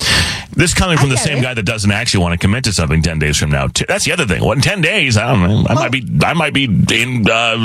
This 0.51 0.73
coming 0.73 0.97
from 0.97 1.09
the 1.09 1.17
same 1.17 1.39
it. 1.39 1.41
guy 1.41 1.53
that 1.53 1.63
doesn't 1.63 1.91
actually 1.91 2.23
want 2.23 2.33
to 2.33 2.37
commit 2.37 2.63
to 2.65 2.73
something 2.73 3.01
ten 3.01 3.19
days 3.19 3.37
from 3.37 3.51
now. 3.51 3.67
That's 3.87 4.05
the 4.05 4.11
other 4.11 4.25
thing. 4.25 4.43
What 4.43 4.57
in 4.57 4.61
ten 4.61 4.81
days? 4.81 5.17
I 5.17 5.31
don't 5.31 5.41
know. 5.41 5.65
I 5.67 5.73
might 5.73 5.91
be 5.91 6.07
I 6.23 6.33
might 6.33 6.53
be 6.53 6.65
in 6.65 7.29
uh, 7.29 7.55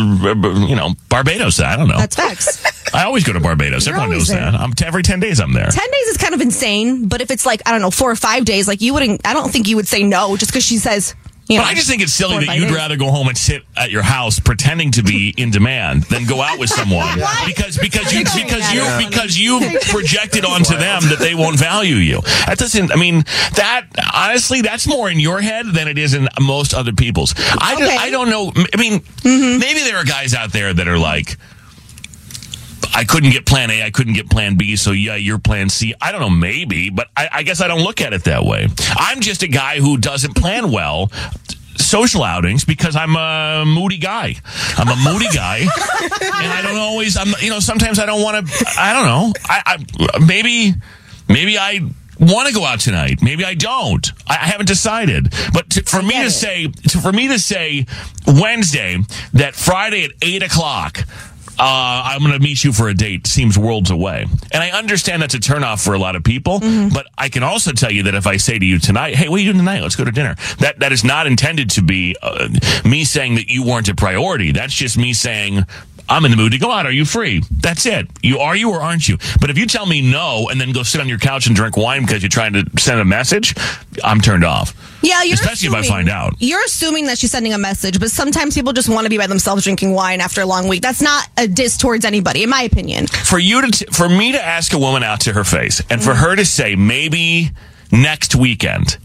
you 0.68 0.76
know 0.76 0.94
Barbados. 1.08 1.61
I 1.61 1.76
don't 1.76 1.88
know. 1.88 1.99
That's 1.99 2.16
facts. 2.16 2.64
I 2.94 3.04
always 3.04 3.25
go 3.25 3.32
to 3.32 3.40
Barbados. 3.40 3.87
You're 3.87 3.96
Everyone 3.96 4.16
knows 4.16 4.28
there. 4.28 4.40
that. 4.40 4.54
I'm 4.54 4.73
t- 4.73 4.84
every 4.84 5.02
ten 5.02 5.20
days 5.20 5.40
I'm 5.40 5.52
there. 5.52 5.68
10 5.68 5.90
days 5.90 6.06
is 6.08 6.16
kind 6.16 6.34
of 6.34 6.40
insane, 6.40 7.08
but 7.08 7.20
if 7.20 7.30
it's 7.30 7.44
like, 7.44 7.61
I 7.66 7.73
don't 7.73 7.80
know, 7.80 7.90
four 7.90 8.11
or 8.11 8.16
five 8.16 8.44
days, 8.44 8.68
like 8.68 8.80
you 8.80 8.94
wouldn't, 8.94 9.26
I 9.26 9.32
don't 9.32 9.50
think 9.50 9.66
you 9.66 9.75
would 9.76 9.88
say 9.88 10.04
no 10.04 10.37
just 10.37 10.52
because 10.52 10.64
she 10.64 10.76
says, 10.76 11.14
you 11.49 11.57
know. 11.59 11.63
But 11.65 11.71
I 11.71 11.75
just 11.75 11.89
think 11.89 12.03
it's 12.03 12.13
silly 12.13 12.45
that 12.47 12.57
you'd 12.57 12.67
days. 12.67 12.75
rather 12.75 12.97
go 12.97 13.11
home 13.11 13.29
and 13.29 13.37
sit 13.37 13.63
at 13.77 13.91
your 13.91 14.03
house 14.03 14.39
pretending 14.41 14.91
to 14.93 15.03
be 15.03 15.35
in 15.37 15.51
demand 15.51 16.05
than 16.05 16.25
go 16.27 16.41
out 16.41 16.59
with 16.59 16.71
someone 16.71 17.07
because 17.47 17.79
because 17.79 18.13
you 18.13 18.25
because 18.25 18.73
you 18.73 19.07
because 19.09 19.39
you 19.39 19.61
projected 19.91 20.45
onto 20.45 20.77
them 20.77 21.03
that 21.11 21.19
they 21.19 21.35
won't 21.35 21.59
value 21.59 21.97
you. 21.97 22.21
That 22.47 22.59
doesn't. 22.59 22.93
I 22.93 22.97
mean, 22.97 23.25
that 23.57 23.87
honestly, 24.15 24.63
that's 24.63 24.87
more 24.87 25.11
in 25.11 25.21
your 25.21 25.41
head 25.41 25.67
than 25.67 25.89
it 25.89 25.99
is 25.99 26.15
in 26.15 26.29
most 26.41 26.75
other 26.75 26.93
people's. 26.93 27.35
I 27.39 27.75
Okay. 27.75 27.97
I 27.99 28.11
don't 28.11 28.31
know. 28.31 28.53
I 28.73 28.77
mean, 28.79 29.03
maybe 29.25 29.81
there 29.81 29.97
are 29.97 30.05
guys 30.05 30.33
out 30.35 30.53
there 30.53 30.73
that 30.73 30.87
are 30.89 30.99
like. 30.99 31.37
I 32.95 33.05
couldn't 33.05 33.31
get 33.31 33.47
plan 33.47 33.71
A, 33.71 33.83
I 33.83 33.91
couldn't 33.91 34.14
get 34.14 34.29
plan 34.29 34.57
B, 34.57 34.76
so 34.76 34.93
yeah, 34.93 35.17
you're 35.17 35.38
plan 35.38 35.69
C. 35.69 35.95
I 36.00 36.12
don't 36.12 36.21
know, 36.21 36.31
maybe, 36.31 36.91
but 36.91 37.09
I, 37.17 37.29
I 37.33 37.43
guess 37.43 37.61
I 37.61 37.69
don't 37.69 37.83
look 37.83 38.00
at 38.00 38.12
it 38.12 38.25
that 38.25 38.45
way. 38.45 38.69
I'm 38.97 39.21
just 39.21 39.43
a 39.43 39.49
guy 39.49 39.79
who 39.81 39.97
doesn't 39.97 40.35
plan 40.35 40.71
well 40.71 41.11
social 41.76 42.23
outings 42.23 42.64
because 42.64 42.97
I'm 42.97 43.17
a 43.17 43.64
moody 43.67 43.99
guy. 43.99 44.37
I'm 44.76 44.88
a 44.88 44.97
moody 44.97 45.29
guy, 45.29 45.59
and 45.59 46.53
I 46.53 46.61
don't 46.62 46.76
always. 46.76 47.17
I'm 47.17 47.29
you 47.41 47.50
know 47.50 47.61
sometimes 47.61 47.99
I 47.99 48.07
don't 48.07 48.23
want 48.23 48.47
to. 48.47 48.67
I 48.79 48.93
don't 48.93 49.07
know. 49.07 49.33
I, 49.45 49.62
I 49.67 50.19
maybe 50.25 50.75
maybe 51.29 51.59
I 51.59 51.81
want 52.19 52.49
to 52.49 52.55
go 52.55 52.64
out 52.64 52.81
tonight. 52.81 53.23
Maybe 53.23 53.45
I 53.45 53.55
don't. 53.55 54.07
I, 54.26 54.35
I 54.35 54.47
haven't 54.47 54.67
decided. 54.67 55.33
But 55.53 55.71
to, 55.71 55.83
for 55.83 56.03
me 56.03 56.23
to 56.23 56.31
say 56.31 56.69
to, 56.69 56.99
for 56.99 57.12
me 57.12 57.29
to 57.29 57.38
say 57.38 57.87
Wednesday 58.26 58.99
that 59.35 59.55
Friday 59.55 60.05
at 60.05 60.12
eight 60.23 60.43
o'clock. 60.43 61.05
Uh, 61.58 62.02
I'm 62.04 62.20
going 62.20 62.32
to 62.32 62.40
meet 62.40 62.64
you 62.64 62.73
for 62.73 62.88
a 62.88 62.94
date 62.94 63.26
seems 63.26 63.56
worlds 63.56 63.90
away. 63.90 64.26
And 64.52 64.62
I 64.62 64.70
understand 64.70 65.23
that's 65.23 65.34
a 65.34 65.38
turnoff 65.38 65.84
for 65.84 65.94
a 65.94 65.99
lot 65.99 66.16
of 66.16 66.25
people, 66.25 66.58
but 66.92 67.06
I 67.16 67.28
can 67.28 67.42
also 67.42 67.73
tell 67.73 67.92
you 67.92 68.02
that 68.04 68.14
if 68.14 68.26
I 68.26 68.38
say 68.38 68.58
to 68.58 68.64
you 68.64 68.78
tonight, 68.78 69.14
hey, 69.14 69.28
what 69.28 69.37
are 69.37 69.42
you 69.42 69.52
doing 69.52 69.58
tonight? 69.58 69.80
Let's 69.80 69.96
go 69.96 70.04
to 70.04 70.11
dinner. 70.11 70.34
That, 70.58 70.80
that 70.80 70.92
is 70.92 71.04
not 71.04 71.26
intended 71.26 71.70
to 71.70 71.82
be 71.82 72.16
uh, 72.23 72.49
me 72.84 73.04
saying 73.04 73.37
that 73.37 73.49
you 73.49 73.64
weren't 73.64 73.88
a 73.88 73.94
priority. 73.94 74.50
That's 74.50 74.75
just 74.75 74.99
me 74.99 75.12
saying, 75.12 75.64
I'm 76.08 76.25
in 76.25 76.30
the 76.30 76.37
mood 76.37 76.52
to 76.52 76.58
go 76.58 76.70
out. 76.70 76.87
Are 76.87 76.92
you 76.92 77.04
free? 77.04 77.42
That's 77.50 77.87
it. 77.87 78.08
You 78.23 78.40
are 78.40 78.56
you 78.56 78.70
or 78.70 78.80
aren't 78.80 79.08
you? 79.08 79.16
But 79.40 79.50
if 79.50 79.56
you 79.56 79.66
tell 79.66 79.87
me 79.87 80.02
no 80.02 80.49
and 80.50 80.61
then 80.61 80.73
go 80.73 80.82
sit 80.82 81.00
on 81.00 81.08
your 81.08 81.18
couch 81.18 81.46
and 81.46 81.56
drink 81.56 81.76
wine 81.76 82.02
because 82.02 82.23
you're 82.23 82.28
trying 82.28 82.52
to 82.54 82.66
send 82.78 83.00
a 83.00 83.04
message, 83.04 83.54
I'm 84.02 84.20
turned 84.20 84.44
off. 84.44 84.75
Yeah, 85.04 85.23
you're 85.23 85.34
especially 85.34 85.68
if 85.68 85.75
I 85.75 85.80
assuming- 85.80 86.06
find 86.06 86.08
out. 86.08 86.34
You're 86.38 86.64
assuming 86.64 87.06
that 87.06 87.18
she's 87.18 87.30
sending 87.30 87.52
a 87.52 87.58
message, 87.58 88.00
but 88.00 88.11
sometimes 88.11 88.54
people 88.54 88.73
just 88.73 88.88
want 88.88 89.04
to 89.04 89.11
be 89.11 89.18
by 89.18 89.26
themselves 89.26 89.64
drinking 89.64 89.92
wine 89.92 90.20
after 90.20 90.40
a 90.40 90.46
long 90.46 90.66
week. 90.68 90.82
That's 90.82 91.02
not 91.02 91.28
a 91.37 91.46
diss 91.46 91.76
towards 91.76 92.04
anybody, 92.04 92.42
in 92.42 92.50
my 92.50 92.62
opinion. 92.62 93.06
for 93.06 93.38
you 93.38 93.61
to 93.62 93.70
t- 93.70 93.87
for 93.92 94.08
me 94.08 94.32
to 94.32 94.42
ask 94.42 94.73
a 94.73 94.78
woman 94.78 95.02
out 95.04 95.20
to 95.20 95.32
her 95.34 95.44
face 95.44 95.80
and 95.90 96.02
for 96.02 96.14
her 96.14 96.34
to 96.37 96.44
say 96.44 96.75
maybe 96.75 97.50
next 97.92 98.34
weekend 98.34 98.96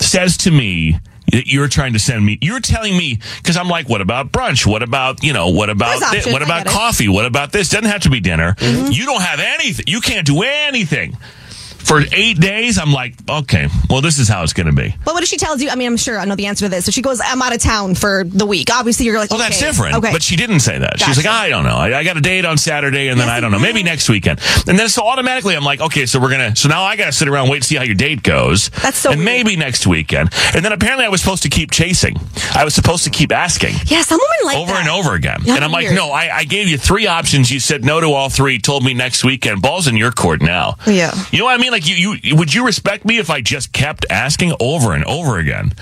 says 0.00 0.36
to 0.36 0.50
me 0.50 0.98
that 1.32 1.46
you're 1.46 1.68
trying 1.68 1.92
to 1.94 1.98
send 1.98 2.24
me 2.24 2.38
you're 2.42 2.60
telling 2.60 2.96
me 2.96 3.18
because 3.38 3.56
i'm 3.56 3.68
like 3.68 3.88
what 3.88 4.00
about 4.02 4.30
brunch 4.30 4.66
what 4.66 4.82
about 4.82 5.22
you 5.24 5.32
know 5.32 5.48
what 5.48 5.70
about 5.70 5.98
There's 6.00 6.10
thi- 6.10 6.16
options, 6.18 6.32
what 6.34 6.42
about 6.42 6.66
it. 6.66 6.68
coffee 6.72 7.08
what 7.08 7.24
about 7.24 7.50
this 7.52 7.70
doesn't 7.70 7.88
have 7.90 8.02
to 8.02 8.10
be 8.10 8.20
dinner 8.20 8.54
mm-hmm. 8.58 8.92
you 8.92 9.06
don't 9.06 9.22
have 9.22 9.40
anything 9.40 9.86
you 9.88 10.00
can't 10.00 10.26
do 10.26 10.42
anything 10.42 11.16
for 11.86 12.02
eight 12.12 12.38
days 12.40 12.78
i'm 12.78 12.92
like 12.92 13.14
okay 13.28 13.68
well 13.88 14.00
this 14.00 14.18
is 14.18 14.28
how 14.28 14.42
it's 14.42 14.52
going 14.52 14.66
to 14.66 14.72
be 14.72 14.94
But 15.04 15.14
what 15.14 15.22
if 15.22 15.28
she 15.28 15.36
tells 15.36 15.62
you? 15.62 15.70
I 15.70 15.76
mean, 15.76 15.86
I'm 15.86 15.96
sure 15.96 16.18
I 16.18 16.24
know 16.24 16.34
the 16.36 16.46
answer 16.46 16.66
to 16.66 16.68
this. 16.68 16.84
So 16.84 16.90
she 16.90 17.02
goes, 17.02 17.20
"I'm 17.22 17.40
out 17.42 17.54
of 17.54 17.60
town 17.60 17.94
for 17.94 18.24
the 18.24 18.44
week." 18.46 18.68
Obviously, 18.72 19.06
you're 19.06 19.18
like, 19.18 19.30
Well, 19.30 19.38
that's 19.38 19.58
different. 19.58 19.94
Okay, 19.96 20.10
But 20.12 20.22
she 20.22 20.36
didn't 20.36 20.60
say 20.60 20.78
that. 20.78 20.98
She's 21.00 21.16
like, 21.16 21.26
I 21.26 21.48
don't 21.48 21.64
know. 21.64 21.76
I, 21.76 21.98
I 21.98 22.04
got 22.04 22.16
a 22.16 22.20
date 22.20 22.44
on 22.44 22.58
Saturday, 22.58 23.08
and 23.08 23.18
then 23.20 23.28
I 23.28 23.40
don't 23.40 23.50
know. 23.52 23.58
Maybe 23.58 23.82
next 23.82 24.08
weekend. 24.08 24.40
And 24.66 24.78
then 24.78 24.88
so 24.88 25.02
automatically, 25.06 25.54
I'm 25.56 25.64
like, 25.64 25.80
okay, 25.80 26.06
so 26.06 26.20
we're 26.20 26.30
gonna. 26.30 26.54
So 26.56 26.68
now 26.68 26.82
I 26.84 26.96
got 26.96 27.06
to 27.06 27.12
sit 27.12 27.28
around 27.28 27.48
wait 27.48 27.62
to 27.62 27.68
see 27.68 27.76
how 27.76 27.82
your 27.84 27.94
date 27.94 28.22
goes. 28.22 28.68
That's 28.82 28.98
so 28.98 29.10
And 29.10 29.18
weird. 29.20 29.26
maybe 29.46 29.56
next 29.56 29.86
weekend. 29.86 30.30
And 30.54 30.64
then 30.64 30.72
apparently, 30.72 31.04
I 31.04 31.08
was 31.08 31.20
supposed 31.20 31.42
to 31.44 31.48
keep 31.48 31.70
chasing. 31.70 32.16
I 32.54 32.64
was 32.64 32.74
supposed 32.74 33.04
to 33.04 33.10
keep 33.10 33.32
asking. 33.32 33.74
yeah, 33.86 34.02
some 34.02 34.18
women 34.20 34.46
like 34.46 34.56
Over 34.58 34.72
that. 34.72 34.80
and 34.80 34.88
over 34.90 35.14
again. 35.14 35.40
And 35.48 35.64
I'm 35.64 35.72
like, 35.72 35.92
no, 35.92 36.10
I, 36.10 36.38
I 36.38 36.44
gave 36.44 36.68
you 36.68 36.78
three 36.78 37.06
options. 37.06 37.50
You 37.50 37.60
said 37.60 37.84
no 37.84 38.00
to 38.00 38.08
all 38.08 38.28
three, 38.28 38.58
told 38.58 38.84
me 38.84 38.94
next 38.94 39.24
weekend. 39.24 39.62
Ball's 39.62 39.86
in 39.86 39.96
your 39.96 40.12
court 40.12 40.42
now. 40.42 40.76
Yeah. 40.86 41.12
You 41.30 41.38
know 41.40 41.44
what 41.46 41.58
I 41.58 41.62
mean? 41.62 41.72
Like, 41.76 41.86
you, 41.88 42.16
you 42.22 42.36
would 42.36 42.54
you 42.54 42.64
respect 42.64 43.04
me 43.04 43.18
if 43.18 43.28
I 43.28 43.42
just 43.42 43.72
kept 43.72 44.06
asking 44.08 44.54
over 44.60 44.94
and 44.94 45.04
over 45.04 45.38
again? 45.38 45.72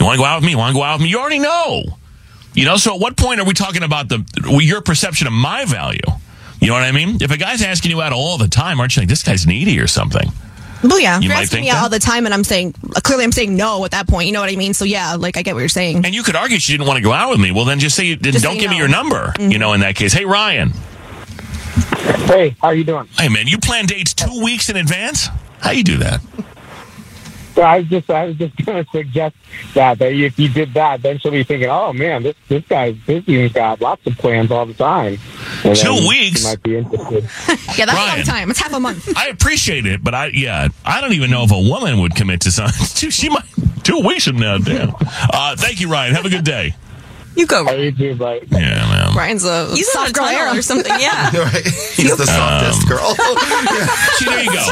You 0.00 0.06
want 0.06 0.16
to 0.16 0.22
go 0.22 0.24
out 0.24 0.36
with 0.40 0.44
me? 0.46 0.52
You 0.52 0.58
want 0.58 0.70
to 0.74 0.78
go 0.78 0.82
out 0.82 0.94
with 0.94 1.02
me? 1.02 1.10
You 1.10 1.18
already 1.20 1.38
know. 1.40 1.82
You 2.54 2.64
know, 2.64 2.76
so 2.78 2.94
at 2.94 3.00
what 3.00 3.16
point 3.18 3.38
are 3.40 3.44
we 3.44 3.52
talking 3.52 3.82
about 3.82 4.08
the 4.08 4.24
your 4.62 4.80
perception 4.80 5.26
of 5.26 5.32
my 5.34 5.64
value? 5.66 6.00
You 6.60 6.68
know 6.68 6.74
what 6.74 6.84
I 6.84 6.92
mean? 6.92 7.18
If 7.20 7.30
a 7.30 7.36
guy's 7.36 7.60
asking 7.62 7.90
you 7.90 8.00
out 8.00 8.12
all 8.14 8.38
the 8.38 8.48
time, 8.48 8.80
aren't 8.80 8.96
you 8.96 9.02
like 9.02 9.08
this 9.10 9.22
guy's 9.22 9.46
needy 9.46 9.78
or 9.78 9.86
something? 9.86 10.30
Well, 10.82 10.98
yeah, 10.98 11.18
You 11.18 11.24
you're 11.26 11.34
might 11.34 11.42
asking 11.42 11.56
think 11.58 11.64
me 11.66 11.70
out 11.70 11.74
that? 11.74 11.82
all 11.82 11.88
the 11.90 11.98
time, 11.98 12.24
and 12.24 12.32
I'm 12.34 12.44
saying 12.44 12.72
clearly, 13.04 13.24
I'm 13.24 13.32
saying 13.32 13.54
no 13.54 13.84
at 13.84 13.90
that 13.92 14.08
point. 14.08 14.26
You 14.28 14.32
know 14.32 14.40
what 14.40 14.50
I 14.50 14.56
mean? 14.56 14.72
So 14.74 14.84
yeah, 14.84 15.14
like 15.16 15.36
I 15.36 15.42
get 15.42 15.54
what 15.54 15.60
you're 15.60 15.68
saying. 15.68 16.04
And 16.04 16.14
you 16.14 16.22
could 16.22 16.34
argue 16.34 16.58
she 16.58 16.72
didn't 16.72 16.86
want 16.86 16.96
to 16.96 17.02
go 17.02 17.12
out 17.12 17.30
with 17.30 17.40
me. 17.40 17.52
Well, 17.52 17.64
then 17.66 17.78
just 17.78 17.94
say 17.94 18.04
you 18.06 18.16
Just 18.16 18.42
don't 18.42 18.54
say 18.54 18.60
give 18.60 18.70
me 18.70 18.78
no. 18.78 18.86
Mm-hmm. 18.86 18.88
your 18.88 18.88
number. 18.88 19.34
You 19.52 19.58
know, 19.58 19.74
in 19.74 19.80
that 19.80 19.96
case, 19.96 20.12
hey 20.14 20.24
Ryan, 20.24 20.72
Hey, 22.26 22.56
how 22.60 22.68
are 22.68 22.74
you 22.74 22.84
doing? 22.84 23.08
hey 23.18 23.28
man, 23.28 23.46
you 23.46 23.58
plan 23.58 23.86
dates 23.86 24.14
two 24.14 24.42
weeks 24.42 24.68
in 24.70 24.76
advance? 24.76 25.28
How 25.62 25.70
you 25.70 25.84
do 25.84 25.96
that? 25.98 26.20
So 27.54 27.60
I 27.62 27.78
was 27.78 27.88
just 27.88 28.10
I 28.10 28.24
was 28.24 28.36
just 28.36 28.56
going 28.66 28.84
to 28.84 28.90
suggest 28.90 29.36
that 29.74 29.98
that 29.98 30.12
if 30.12 30.38
you 30.38 30.48
did 30.48 30.74
that, 30.74 31.02
then 31.02 31.18
she'll 31.18 31.32
be 31.32 31.44
thinking, 31.44 31.68
oh 31.68 31.92
man, 31.92 32.22
this 32.22 32.36
this 32.48 32.64
guy's 32.66 32.96
busy. 32.96 33.42
He's 33.42 33.52
got 33.52 33.80
lots 33.80 34.06
of 34.06 34.16
plans 34.18 34.50
all 34.50 34.66
the 34.66 34.74
time. 34.74 35.18
And 35.64 35.76
Two 35.76 36.06
weeks? 36.08 36.40
She 36.40 36.48
might 36.48 36.62
be 36.62 36.76
interested. 36.76 37.24
yeah, 37.78 37.86
that's 37.86 37.92
a 37.92 38.16
long 38.16 38.24
time. 38.24 38.50
It's 38.50 38.58
half 38.58 38.72
a 38.72 38.80
month. 38.80 39.16
I 39.16 39.28
appreciate 39.28 39.86
it, 39.86 40.02
but 40.02 40.14
I 40.14 40.26
yeah, 40.28 40.68
I 40.84 41.00
don't 41.00 41.12
even 41.12 41.30
know 41.30 41.44
if 41.44 41.52
a 41.52 41.60
woman 41.60 42.00
would 42.00 42.14
commit 42.14 42.40
to 42.42 42.50
something. 42.50 42.86
She 43.12 43.28
might 43.28 43.44
two 43.82 44.00
weeks 44.00 44.26
from 44.26 44.36
now. 44.38 44.58
Damn. 44.58 44.94
Uh, 45.32 45.56
thank 45.56 45.80
you, 45.80 45.90
Ryan. 45.90 46.14
Have 46.14 46.24
a 46.24 46.30
good 46.30 46.44
day. 46.44 46.74
You 47.34 47.46
go. 47.46 47.64
How 47.64 47.72
you 47.72 47.90
do, 47.90 48.14
but 48.14 48.50
Yeah, 48.50 48.58
man. 48.58 49.14
Ryan's 49.16 49.44
a 49.44 49.66
He's 49.74 49.88
on 49.96 50.04
a 50.04 50.08
soft 50.08 50.14
girl 50.14 50.56
or 50.56 50.62
something. 50.62 50.92
Yeah. 50.98 51.30
Right? 51.42 51.64
He's 51.64 52.16
the 52.16 52.26
softest 52.26 52.88
girl. 52.88 53.14
See, 54.16 54.24
there 54.26 54.44
you 54.44 54.52
go. 54.52 54.64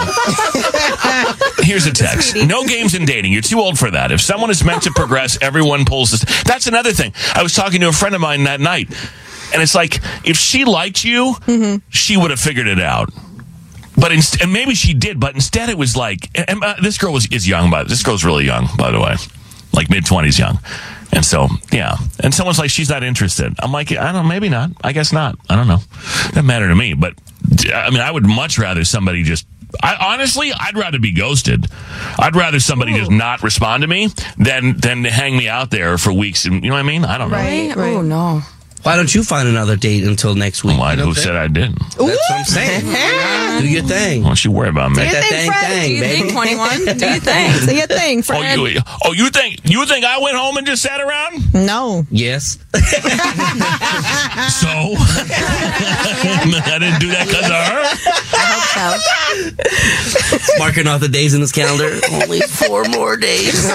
Here's 1.65 1.87
a 1.87 1.93
text. 1.93 2.37
No 2.47 2.65
games 2.67 2.95
in 2.95 3.05
dating. 3.07 3.33
You're 3.33 3.43
too 3.43 3.59
old 3.61 3.79
for 3.79 3.91
that. 3.91 4.13
If 4.13 4.21
someone 4.21 4.51
is 4.51 4.63
meant 4.65 4.83
to 4.85 4.91
progress, 4.95 5.39
everyone 5.41 5.85
pulls 5.85 6.11
this. 6.11 6.43
That's 6.45 6.67
another 6.67 6.93
thing. 6.93 7.13
I 7.35 7.43
was 7.43 7.55
talking 7.55 7.81
to 7.81 7.89
a 7.89 7.93
friend 7.93 8.15
of 8.15 8.21
mine 8.21 8.45
that 8.45 8.61
night, 8.61 8.89
and 9.53 9.63
it's 9.63 9.75
like 9.75 10.01
if 10.25 10.37
she 10.37 10.65
liked 10.65 11.05
you, 11.05 11.35
she 11.89 12.17
would 12.17 12.31
have 12.31 12.41
figured 12.41 12.67
it 12.69 12.81
out. 12.81 13.11
But 13.97 14.13
inst- 14.13 14.41
and 14.41 14.53
maybe 14.53 14.75
she 14.75 14.95
did, 14.95 15.19
but 15.21 15.35
instead 15.35 15.69
it 15.69 15.77
was 15.77 15.97
like 15.97 16.31
and, 16.35 16.49
and, 16.49 16.65
uh, 16.65 16.75
this 16.81 16.97
girl 16.99 17.13
was 17.13 17.27
is 17.33 17.47
young, 17.49 17.71
but 17.71 17.89
this 17.89 18.03
girl's 18.03 18.25
really 18.25 18.45
young, 18.47 18.69
by 18.79 18.91
the 18.91 19.01
way, 19.01 19.17
like 19.73 19.91
mid 19.91 20.07
twenties 20.07 20.39
young. 20.39 20.59
And 21.13 21.25
so, 21.25 21.49
yeah. 21.73 21.97
And 22.23 22.33
someone's 22.33 22.59
like, 22.59 22.71
she's 22.71 22.89
not 22.89 23.03
interested. 23.03 23.55
I'm 23.59 23.73
like, 23.73 23.91
I 23.91 24.13
don't 24.13 24.23
know, 24.23 24.23
maybe 24.23 24.49
not. 24.49 24.71
I 24.83 24.93
guess 24.93 25.13
not. 25.13 25.37
I 25.49 25.57
don't 25.57 25.67
know. 25.67 25.81
Doesn't 26.29 26.47
matter 26.47 26.69
to 26.69 26.75
me. 26.77 26.95
But 26.95 27.15
I 27.75 27.91
mean, 27.91 28.01
I 28.01 28.11
would 28.11 28.25
much 28.25 28.59
rather 28.59 28.85
somebody 28.85 29.23
just. 29.23 29.47
I 29.83 29.97
honestly, 30.15 30.53
I'd 30.53 30.77
rather 30.77 30.99
be 30.99 31.13
ghosted. 31.13 31.67
I'd 32.19 32.35
rather 32.35 32.59
somebody 32.59 32.95
just 32.95 33.11
not 33.11 33.43
respond 33.43 33.83
to 33.83 33.87
me 33.87 34.09
than 34.37 34.77
than 34.77 35.05
hang 35.05 35.37
me 35.37 35.49
out 35.49 35.71
there 35.71 35.97
for 35.97 36.13
weeks. 36.13 36.45
And 36.45 36.65
you 36.65 36.71
know 36.71 36.75
what 36.75 36.81
I 36.81 36.89
mean? 36.89 37.05
I 37.05 37.19
don't 37.19 37.31
know. 37.31 37.37
Right, 37.37 37.75
right. 37.77 37.97
Oh 37.97 38.03
no. 38.03 38.43
Why 38.83 38.97
don't 38.97 39.15
you 39.15 39.23
find 39.23 39.47
another 39.47 39.77
date 39.77 40.05
until 40.05 40.35
next 40.35 40.65
week? 40.65 40.79
Why, 40.79 40.93
You 40.93 40.99
know 41.01 41.05
who 41.07 41.15
said 41.15 41.37
I 41.37 41.49
didn't? 41.49 41.79
saying? 41.93 42.09
That's 42.09 42.31
what 42.31 42.39
I'm 42.39 42.45
saying. 42.47 43.61
Do 43.61 43.69
your 43.69 43.83
thing. 43.83 44.23
Why 44.23 44.29
don't 44.31 44.43
you 44.45 44.51
worry 44.53 44.71
about 44.71 44.91
me? 44.93 44.97
Make 44.99 45.13
that 45.13 45.25
thing, 45.25 45.41
thing 45.41 45.51
Fred. 45.51 45.69
thing, 45.71 45.89
Do 45.89 45.95
you 45.95 46.01
baby. 46.01 46.21
think 46.21 46.33
21? 46.33 46.79
Do 46.99 47.07
you 47.11 47.21
think? 47.31 47.55
Say 47.57 47.77
your 47.77 47.87
thing, 47.87 48.19
Oh, 48.21 48.23
friend. 48.23 48.61
you, 48.63 48.81
oh, 49.05 49.13
you 49.13 49.29
think 49.29 49.61
you 49.69 49.85
think 49.87 50.05
I 50.07 50.19
went 50.19 50.37
home 50.37 50.57
and 50.57 50.67
just 50.67 50.81
sat 50.83 51.01
around? 51.01 51.53
no. 51.55 52.07
Yes. 52.11 52.59
So 54.51 54.69
I 54.69 56.77
didn't 56.81 57.01
do 57.01 57.09
that 57.11 57.27
because 57.27 57.45
of 57.45 57.51
her. 57.51 57.83
I 58.33 58.57
hope 58.57 60.39
so. 60.49 60.59
Marking 60.59 60.87
off 60.87 61.01
the 61.01 61.09
days 61.09 61.35
in 61.35 61.41
his 61.41 61.53
calendar. 61.53 61.99
Only 62.13 62.41
four 62.41 62.85
more 62.85 63.17
days. 63.17 63.53
His 63.53 63.69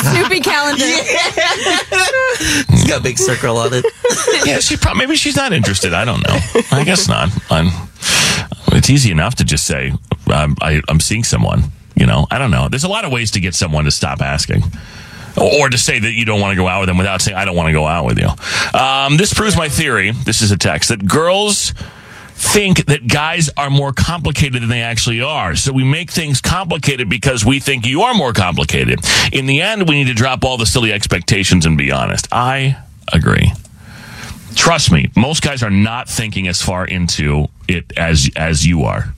Snoopy 0.00 0.40
calendar. 0.40 0.84
He's 0.84 1.71
got 2.92 3.00
a 3.00 3.02
big 3.02 3.18
circle 3.18 3.56
on 3.56 3.72
it. 3.72 3.84
Yeah, 4.44 4.58
she 4.58 4.76
probably 4.76 5.06
maybe 5.06 5.16
she's 5.16 5.36
not 5.36 5.52
interested. 5.52 5.92
I 5.92 6.04
don't 6.04 6.20
know. 6.26 6.36
I 6.72 6.82
guess 6.84 7.06
not. 7.08 7.28
I'm, 7.48 7.68
it's 8.72 8.90
easy 8.90 9.12
enough 9.12 9.36
to 9.36 9.44
just 9.44 9.64
say 9.66 9.92
I'm, 10.26 10.56
I, 10.60 10.82
I'm 10.88 10.98
seeing 10.98 11.22
someone. 11.22 11.64
You 11.94 12.06
know, 12.06 12.26
I 12.30 12.38
don't 12.38 12.50
know. 12.50 12.68
There's 12.68 12.82
a 12.82 12.88
lot 12.88 13.04
of 13.04 13.12
ways 13.12 13.30
to 13.32 13.40
get 13.40 13.54
someone 13.54 13.84
to 13.84 13.92
stop 13.92 14.20
asking. 14.20 14.62
Or 15.40 15.70
to 15.70 15.78
say 15.78 15.98
that 15.98 16.12
you 16.12 16.24
don't 16.24 16.40
want 16.40 16.52
to 16.52 16.56
go 16.56 16.66
out 16.66 16.80
with 16.80 16.88
them 16.88 16.98
without 16.98 17.22
saying, 17.22 17.36
I 17.36 17.44
don't 17.44 17.54
want 17.54 17.68
to 17.68 17.72
go 17.72 17.86
out 17.86 18.04
with 18.04 18.18
you. 18.18 18.28
Um, 18.78 19.16
this 19.16 19.32
proves 19.32 19.56
my 19.56 19.68
theory. 19.68 20.10
This 20.10 20.42
is 20.42 20.50
a 20.50 20.58
text 20.58 20.88
that 20.88 21.06
girls 21.06 21.72
think 22.42 22.86
that 22.86 23.06
guys 23.06 23.50
are 23.56 23.70
more 23.70 23.92
complicated 23.92 24.60
than 24.62 24.68
they 24.68 24.82
actually 24.82 25.20
are. 25.22 25.54
So 25.54 25.72
we 25.72 25.84
make 25.84 26.10
things 26.10 26.40
complicated 26.40 27.08
because 27.08 27.44
we 27.44 27.60
think 27.60 27.86
you 27.86 28.02
are 28.02 28.14
more 28.14 28.32
complicated. 28.32 28.98
In 29.32 29.46
the 29.46 29.60
end, 29.60 29.88
we 29.88 29.94
need 29.94 30.08
to 30.08 30.14
drop 30.14 30.44
all 30.44 30.58
the 30.58 30.66
silly 30.66 30.92
expectations 30.92 31.64
and 31.64 31.78
be 31.78 31.92
honest. 31.92 32.26
I 32.32 32.78
agree. 33.12 33.52
Trust 34.56 34.90
me, 34.90 35.08
most 35.16 35.42
guys 35.42 35.62
are 35.62 35.70
not 35.70 36.08
thinking 36.08 36.48
as 36.48 36.60
far 36.60 36.84
into 36.84 37.46
it 37.68 37.90
as 37.96 38.28
as 38.36 38.66
you 38.66 38.82
are. 38.82 39.14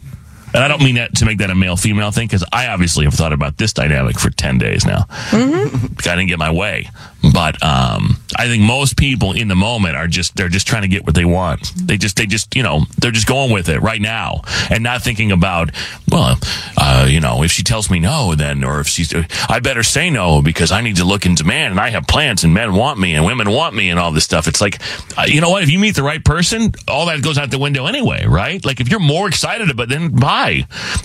And 0.54 0.62
I 0.62 0.68
don't 0.68 0.82
mean 0.82 0.94
that 0.94 1.16
to 1.16 1.26
make 1.26 1.38
that 1.38 1.50
a 1.50 1.54
male 1.54 1.76
female 1.76 2.12
thing 2.12 2.28
because 2.28 2.44
I 2.52 2.68
obviously 2.68 3.04
have 3.04 3.14
thought 3.14 3.32
about 3.32 3.58
this 3.58 3.72
dynamic 3.72 4.18
for 4.18 4.30
10 4.30 4.58
days 4.58 4.86
now. 4.86 5.06
I 5.32 6.16
didn't 6.16 6.28
get 6.28 6.38
my 6.38 6.50
way. 6.50 6.88
But 7.32 7.62
um, 7.62 8.18
I 8.36 8.46
think 8.48 8.62
most 8.62 8.96
people 8.96 9.32
in 9.32 9.48
the 9.48 9.54
moment 9.54 9.96
are 9.96 10.06
just 10.06 10.36
they're 10.36 10.48
just 10.48 10.66
trying 10.66 10.82
to 10.82 10.88
get 10.88 11.06
what 11.06 11.14
they 11.14 11.24
want. 11.24 11.72
They 11.76 11.96
just 11.96 12.16
they 12.16 12.26
just 12.26 12.54
you 12.54 12.62
know 12.62 12.82
they're 12.98 13.12
just 13.12 13.26
going 13.26 13.50
with 13.52 13.68
it 13.68 13.80
right 13.80 14.00
now 14.00 14.42
and 14.70 14.82
not 14.82 15.02
thinking 15.02 15.32
about 15.32 15.70
well 16.10 16.36
uh, 16.76 17.06
you 17.08 17.20
know 17.20 17.42
if 17.42 17.50
she 17.50 17.62
tells 17.62 17.90
me 17.90 17.98
no 17.98 18.34
then 18.34 18.64
or 18.64 18.80
if 18.80 18.88
she's 18.88 19.14
I 19.48 19.60
better 19.60 19.82
say 19.82 20.10
no 20.10 20.42
because 20.42 20.72
I 20.72 20.80
need 20.80 20.96
to 20.96 21.04
look 21.04 21.24
in 21.24 21.34
demand 21.34 21.72
and 21.72 21.80
I 21.80 21.90
have 21.90 22.06
plans 22.06 22.44
and 22.44 22.52
men 22.52 22.74
want 22.74 22.98
me 22.98 23.14
and 23.14 23.24
women 23.24 23.50
want 23.50 23.74
me 23.74 23.90
and 23.90 23.98
all 23.98 24.12
this 24.12 24.24
stuff. 24.24 24.46
It's 24.46 24.60
like 24.60 24.80
uh, 25.16 25.24
you 25.26 25.40
know 25.40 25.50
what 25.50 25.62
if 25.62 25.70
you 25.70 25.78
meet 25.78 25.96
the 25.96 26.02
right 26.02 26.24
person 26.24 26.72
all 26.88 27.06
that 27.06 27.22
goes 27.22 27.38
out 27.38 27.50
the 27.50 27.58
window 27.58 27.86
anyway 27.86 28.26
right? 28.26 28.62
Like 28.64 28.80
if 28.80 28.88
you're 28.88 29.00
more 29.00 29.28
excited 29.28 29.70
about 29.70 29.88
then 29.88 30.10
bye. 30.10 30.43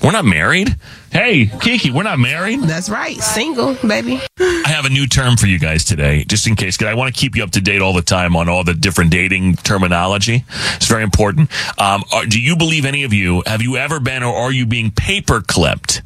We're 0.03 0.11
not 0.11 0.25
married. 0.25 0.75
Hey 1.11 1.47
Kiki, 1.61 1.91
we're 1.91 2.03
not 2.03 2.19
married. 2.19 2.61
That's 2.61 2.89
right. 2.89 3.17
Single, 3.17 3.75
baby. 3.87 4.21
I 4.39 4.63
have 4.67 4.85
a 4.85 4.89
new 4.89 5.07
term 5.07 5.37
for 5.37 5.47
you 5.47 5.57
guys 5.57 5.83
today, 5.83 6.23
just 6.25 6.45
in 6.45 6.55
case, 6.55 6.77
because 6.77 6.91
I 6.91 6.93
want 6.93 7.13
to 7.13 7.19
keep 7.19 7.35
you 7.35 7.43
up 7.43 7.51
to 7.51 7.61
date 7.61 7.81
all 7.81 7.93
the 7.93 8.01
time 8.01 8.35
on 8.35 8.49
all 8.49 8.63
the 8.63 8.73
different 8.73 9.11
dating 9.11 9.55
terminology. 9.55 10.43
It's 10.75 10.87
very 10.87 11.03
important. 11.03 11.49
Um, 11.79 12.03
are, 12.13 12.25
do 12.25 12.39
you 12.39 12.55
believe 12.55 12.85
any 12.85 13.03
of 13.03 13.13
you, 13.13 13.41
have 13.45 13.61
you 13.61 13.77
ever 13.77 13.99
been 13.99 14.23
or 14.23 14.35
are 14.35 14.51
you 14.51 14.65
being 14.65 14.91
paper 14.91 15.41
clipped? 15.41 16.01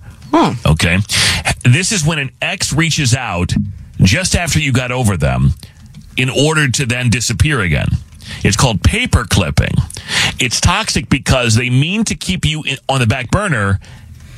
Okay. 0.66 0.98
This 1.64 1.92
is 1.92 2.06
when 2.06 2.20
an 2.20 2.32
ex 2.42 2.72
reaches 2.74 3.14
out 3.14 3.54
just 4.02 4.36
after 4.36 4.60
you 4.60 4.72
got 4.72 4.92
over 4.92 5.18
them 5.18 5.52
in 6.18 6.30
order 6.30 6.70
to 6.70 6.86
then 6.86 7.10
disappear 7.10 7.62
again. 7.62 7.88
It's 8.44 8.58
called 8.58 8.84
paper 8.84 9.26
clipping. 9.30 9.76
It's 10.40 10.60
toxic 10.60 11.10
because 11.10 11.56
they 11.56 11.70
mean 11.70 12.04
to 12.06 12.16
keep 12.16 12.46
you 12.46 12.64
on 12.90 13.00
the 13.00 13.08
back 13.08 13.32
burner 13.32 13.80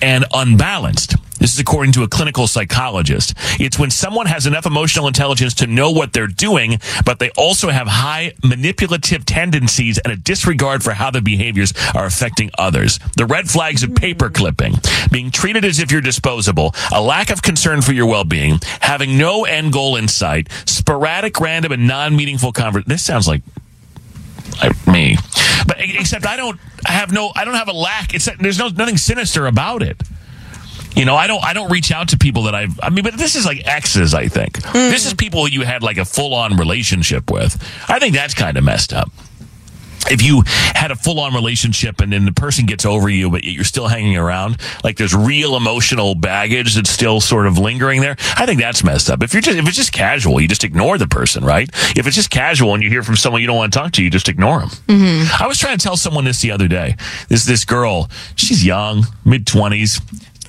and 0.01 0.25
unbalanced. 0.33 1.15
This 1.39 1.53
is 1.53 1.59
according 1.59 1.91
to 1.93 2.03
a 2.03 2.07
clinical 2.07 2.47
psychologist. 2.47 3.33
It's 3.59 3.77
when 3.77 3.91
someone 3.91 4.25
has 4.25 4.47
enough 4.47 4.65
emotional 4.65 5.07
intelligence 5.07 5.53
to 5.55 5.67
know 5.67 5.91
what 5.91 6.13
they're 6.13 6.27
doing, 6.27 6.79
but 7.05 7.19
they 7.19 7.29
also 7.31 7.69
have 7.69 7.87
high 7.87 8.33
manipulative 8.43 9.25
tendencies 9.25 9.97
and 9.99 10.11
a 10.11 10.15
disregard 10.15 10.83
for 10.83 10.91
how 10.93 11.11
the 11.11 11.21
behaviors 11.21 11.73
are 11.93 12.05
affecting 12.05 12.51
others. 12.57 12.99
The 13.17 13.25
red 13.25 13.49
flags 13.49 13.83
of 13.83 13.95
paper 13.95 14.29
clipping, 14.29 14.75
being 15.11 15.29
treated 15.29 15.65
as 15.65 15.79
if 15.79 15.91
you're 15.91 16.01
disposable, 16.01 16.73
a 16.91 17.01
lack 17.01 17.29
of 17.29 17.41
concern 17.41 17.81
for 17.81 17.91
your 17.91 18.07
well-being, 18.07 18.59
having 18.81 19.17
no 19.17 19.45
end 19.45 19.73
goal 19.73 19.97
in 19.97 20.07
sight, 20.07 20.47
sporadic, 20.65 21.39
random, 21.39 21.73
and 21.73 21.87
non-meaningful 21.87 22.53
conversation. 22.53 22.89
This 22.89 23.03
sounds 23.03 23.27
like 23.27 23.43
me. 24.87 25.17
But 25.67 25.77
except 25.79 26.25
I 26.25 26.37
don't 26.37 26.59
have 26.85 27.11
no 27.11 27.31
I 27.35 27.45
don't 27.45 27.55
have 27.55 27.67
a 27.67 27.73
lack. 27.73 28.13
It's 28.13 28.29
there's 28.39 28.59
no 28.59 28.69
nothing 28.69 28.97
sinister 28.97 29.47
about 29.47 29.81
it. 29.81 30.01
You 30.95 31.03
know, 31.03 31.15
I 31.15 31.27
don't 31.27 31.43
I 31.43 31.53
don't 31.53 31.71
reach 31.71 31.91
out 31.91 32.09
to 32.09 32.17
people 32.17 32.43
that 32.43 32.55
I've 32.55 32.79
I 32.81 32.89
mean, 32.89 33.03
but 33.03 33.17
this 33.17 33.35
is 33.35 33.45
like 33.45 33.65
exes, 33.67 34.13
I 34.13 34.27
think. 34.27 34.61
This 34.71 35.05
is 35.05 35.13
mm. 35.13 35.17
people 35.17 35.47
you 35.47 35.61
had 35.61 35.83
like 35.83 35.97
a 35.97 36.05
full 36.05 36.33
on 36.33 36.55
relationship 36.55 37.29
with. 37.31 37.61
I 37.89 37.99
think 37.99 38.15
that's 38.15 38.33
kind 38.33 38.57
of 38.57 38.63
messed 38.63 38.93
up. 38.93 39.11
If 40.09 40.21
you 40.21 40.43
had 40.45 40.91
a 40.91 40.95
full 40.95 41.19
on 41.19 41.33
relationship 41.33 42.01
and 42.01 42.11
then 42.11 42.25
the 42.25 42.31
person 42.31 42.65
gets 42.65 42.85
over 42.85 43.09
you, 43.09 43.29
but 43.29 43.43
you're 43.43 43.63
still 43.63 43.87
hanging 43.87 44.17
around, 44.17 44.57
like 44.83 44.97
there's 44.97 45.15
real 45.15 45.55
emotional 45.55 46.15
baggage 46.15 46.75
that's 46.75 46.89
still 46.89 47.21
sort 47.21 47.47
of 47.47 47.57
lingering 47.57 48.01
there. 48.01 48.15
I 48.37 48.45
think 48.45 48.59
that's 48.59 48.83
messed 48.83 49.09
up. 49.09 49.23
If 49.23 49.33
you're 49.33 49.41
just, 49.41 49.57
if 49.57 49.67
it's 49.67 49.77
just 49.77 49.91
casual, 49.91 50.39
you 50.39 50.47
just 50.47 50.63
ignore 50.63 50.97
the 50.97 51.07
person, 51.07 51.43
right? 51.43 51.69
If 51.97 52.07
it's 52.07 52.15
just 52.15 52.29
casual 52.29 52.73
and 52.73 52.83
you 52.83 52.89
hear 52.89 53.03
from 53.03 53.15
someone 53.15 53.41
you 53.41 53.47
don't 53.47 53.57
want 53.57 53.73
to 53.73 53.79
talk 53.79 53.91
to, 53.93 54.03
you 54.03 54.09
just 54.09 54.29
ignore 54.29 54.59
them. 54.59 54.69
Mm-hmm. 54.87 55.43
I 55.43 55.47
was 55.47 55.57
trying 55.57 55.77
to 55.77 55.83
tell 55.83 55.97
someone 55.97 56.25
this 56.25 56.41
the 56.41 56.51
other 56.51 56.67
day. 56.67 56.95
This 57.29 57.45
this 57.45 57.65
girl, 57.65 58.09
she's 58.35 58.65
young, 58.65 59.05
mid 59.23 59.47
twenties. 59.47 59.99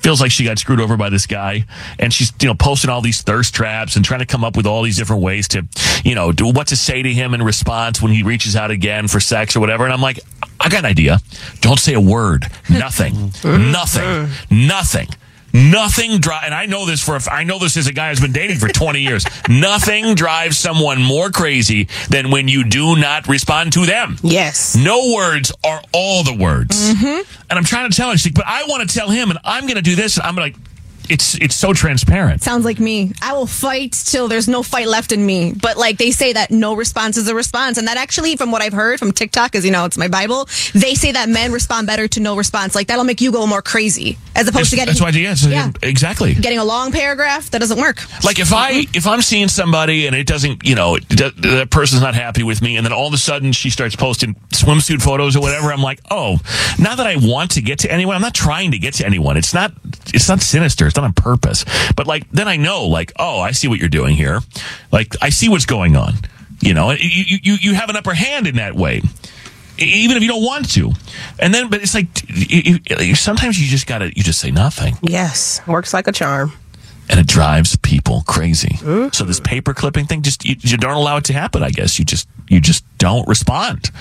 Feels 0.07 0.21
like 0.21 0.31
she 0.31 0.45
got 0.45 0.57
screwed 0.57 0.79
over 0.79 0.95
by 0.95 1.09
this 1.09 1.25
guy, 1.25 1.65
and 1.99 2.13
she's 2.13 2.31
you 2.41 2.47
know 2.47 2.53
posting 2.53 2.89
all 2.89 3.01
these 3.01 3.23
thirst 3.23 3.53
traps 3.53 3.97
and 3.97 4.05
trying 4.05 4.21
to 4.21 4.25
come 4.25 4.41
up 4.41 4.55
with 4.55 4.65
all 4.65 4.81
these 4.81 4.95
different 4.95 5.21
ways 5.21 5.49
to, 5.49 5.67
you 6.05 6.15
know, 6.15 6.31
do 6.31 6.47
what 6.47 6.67
to 6.67 6.77
say 6.77 7.01
to 7.01 7.11
him 7.11 7.33
in 7.33 7.43
response 7.43 8.01
when 8.01 8.13
he 8.13 8.23
reaches 8.23 8.55
out 8.55 8.71
again 8.71 9.09
for 9.09 9.19
sex 9.19 9.53
or 9.53 9.59
whatever. 9.59 9.83
And 9.83 9.91
I'm 9.91 9.99
like, 9.99 10.21
I 10.61 10.69
got 10.69 10.79
an 10.79 10.85
idea. 10.85 11.19
Don't 11.59 11.77
say 11.77 11.93
a 11.93 11.99
word. 11.99 12.45
Nothing. 12.69 13.33
Nothing. 13.43 14.29
Nothing. 14.49 15.09
Nothing 15.57 16.19
drive, 16.19 16.43
and 16.45 16.53
I 16.53 16.67
know 16.67 16.85
this 16.85 17.03
for, 17.03 17.15
a- 17.15 17.31
I 17.31 17.43
know 17.43 17.57
this 17.57 17.77
as 17.77 17.87
a 17.87 17.93
guy 17.93 18.09
who's 18.09 18.19
been 18.21 18.31
dating 18.31 18.57
for 18.57 18.67
20 18.67 18.99
years. 18.99 19.25
Nothing 19.49 20.13
drives 20.13 20.57
someone 20.57 21.01
more 21.01 21.31
crazy 21.31 21.87
than 22.09 22.29
when 22.29 22.47
you 22.47 22.63
do 22.63 22.95
not 22.95 23.27
respond 23.27 23.73
to 23.73 23.85
them. 23.85 24.17
Yes. 24.21 24.75
No 24.75 25.13
words 25.15 25.51
are 25.63 25.81
all 25.91 26.23
the 26.23 26.35
words. 26.35 26.93
Mm-hmm. 26.93 27.45
And 27.49 27.57
I'm 27.57 27.65
trying 27.65 27.89
to 27.89 27.95
tell 27.95 28.11
her, 28.11 28.17
she's 28.17 28.27
like, 28.27 28.35
but 28.35 28.45
I 28.47 28.63
want 28.67 28.87
to 28.87 28.95
tell 28.95 29.09
him, 29.09 29.31
and 29.31 29.39
I'm 29.43 29.63
going 29.63 29.77
to 29.77 29.81
do 29.81 29.95
this. 29.95 30.17
And 30.17 30.25
I'm 30.27 30.35
gonna 30.35 30.47
like, 30.47 30.55
it's 31.09 31.35
it's 31.35 31.55
so 31.55 31.73
transparent. 31.73 32.41
Sounds 32.41 32.65
like 32.65 32.79
me. 32.79 33.13
I 33.21 33.33
will 33.33 33.47
fight 33.47 33.93
till 33.93 34.27
there's 34.27 34.47
no 34.47 34.63
fight 34.63 34.87
left 34.87 35.11
in 35.11 35.25
me. 35.25 35.53
But 35.53 35.77
like 35.77 35.97
they 35.97 36.11
say 36.11 36.33
that 36.33 36.51
no 36.51 36.75
response 36.75 37.17
is 37.17 37.27
a 37.27 37.35
response. 37.35 37.77
And 37.77 37.87
that 37.87 37.97
actually, 37.97 38.35
from 38.35 38.51
what 38.51 38.61
I've 38.61 38.73
heard 38.73 38.99
from 38.99 39.11
TikTok, 39.11 39.51
because 39.51 39.65
you 39.65 39.71
know, 39.71 39.85
it's 39.85 39.97
my 39.97 40.07
Bible, 40.07 40.47
they 40.73 40.95
say 40.95 41.11
that 41.13 41.29
men 41.29 41.51
respond 41.51 41.87
better 41.87 42.07
to 42.09 42.19
no 42.19 42.35
response. 42.35 42.75
Like 42.75 42.87
that'll 42.87 43.03
make 43.05 43.21
you 43.21 43.31
go 43.31 43.45
more 43.47 43.61
crazy 43.61 44.17
as 44.35 44.47
opposed 44.47 44.55
That's, 44.65 44.69
to 44.71 44.75
getting, 44.75 44.93
that's 44.93 45.01
why, 45.01 45.09
yeah, 45.09 45.31
it's- 45.31 45.45
Yeah. 45.45 45.71
exactly. 45.81 46.33
getting 46.35 46.59
a 46.59 46.65
long 46.65 46.91
paragraph. 46.91 47.49
That 47.51 47.59
doesn't 47.59 47.79
work. 47.79 48.01
Like 48.23 48.39
if 48.39 48.53
I 48.53 48.85
if 48.93 49.07
I'm 49.07 49.21
seeing 49.21 49.47
somebody 49.47 50.07
and 50.07 50.15
it 50.15 50.27
doesn't, 50.27 50.63
you 50.65 50.75
know, 50.75 50.95
it 50.95 51.07
that 51.09 51.67
person's 51.71 52.01
not 52.01 52.15
happy 52.15 52.43
with 52.43 52.61
me, 52.61 52.77
and 52.77 52.85
then 52.85 52.93
all 52.93 53.07
of 53.07 53.13
a 53.13 53.17
sudden 53.17 53.51
she 53.51 53.69
starts 53.69 53.95
posting 53.95 54.35
swimsuit 54.53 55.01
photos 55.01 55.35
or 55.35 55.41
whatever, 55.41 55.71
I'm 55.71 55.81
like, 55.81 56.01
oh, 56.11 56.37
now 56.79 56.95
that 56.95 57.07
I 57.07 57.15
want 57.15 57.51
to 57.51 57.61
get 57.61 57.79
to 57.79 57.91
anyone. 57.91 58.15
I'm 58.15 58.21
not 58.21 58.33
trying 58.33 58.71
to 58.71 58.79
get 58.79 58.95
to 58.95 59.05
anyone. 59.05 59.37
It's 59.37 59.53
not 59.53 59.71
it's 60.13 60.27
not 60.29 60.41
sinister. 60.41 60.87
It's 60.87 60.96
not 60.97 61.05
on 61.05 61.13
purpose. 61.13 61.63
But 61.95 62.07
like 62.07 62.29
then 62.31 62.47
I 62.49 62.57
know, 62.57 62.85
like, 62.87 63.13
oh, 63.17 63.39
I 63.39 63.51
see 63.51 63.67
what 63.69 63.79
you're 63.79 63.87
doing 63.89 64.15
here. 64.17 64.41
Like 64.91 65.15
I 65.21 65.29
see 65.29 65.47
what's 65.47 65.65
going 65.65 65.95
on. 65.95 66.13
You 66.59 66.73
know, 66.73 66.91
you 66.91 67.37
you 67.41 67.53
you- 67.61 67.73
have 67.75 67.89
an 67.89 67.95
upper 67.95 68.13
hand 68.13 68.47
in 68.47 68.55
that 68.57 68.73
way. 68.75 69.01
Even 69.79 70.17
if 70.17 70.23
you 70.23 70.27
don't 70.27 70.43
want 70.43 70.71
to, 70.71 70.91
and 71.37 71.53
then, 71.53 71.69
but 71.69 71.83
it's 71.83 71.93
like 71.93 72.07
you- 72.27 72.79
you- 72.89 73.13
sometimes 73.15 73.61
you 73.61 73.67
just 73.67 73.85
gotta, 73.85 74.07
you 74.15 74.23
just 74.23 74.39
say 74.39 74.49
nothing. 74.49 74.97
Yes. 75.03 75.61
Works 75.67 75.93
like 75.93 76.07
a 76.07 76.11
charm. 76.11 76.53
and 77.09 77.19
it 77.19 77.27
drives 77.27 77.75
people 77.77 78.23
crazy. 78.27 78.69
Mm-hmm. 78.81 79.09
So 79.13 79.23
this 79.23 79.39
paper 79.39 79.73
clipping 79.75 80.07
thing, 80.07 80.23
just 80.23 80.43
you, 80.43 80.55
you 80.59 80.77
don't 80.77 80.95
allow 80.97 81.17
it 81.17 81.25
to 81.25 81.33
happen. 81.33 81.61
I 81.63 81.69
guess 81.69 81.99
you 81.99 82.05
just 82.05 82.27
you 82.49 82.59
just 82.59 82.83
don't 82.97 83.25
respond. 83.27 83.91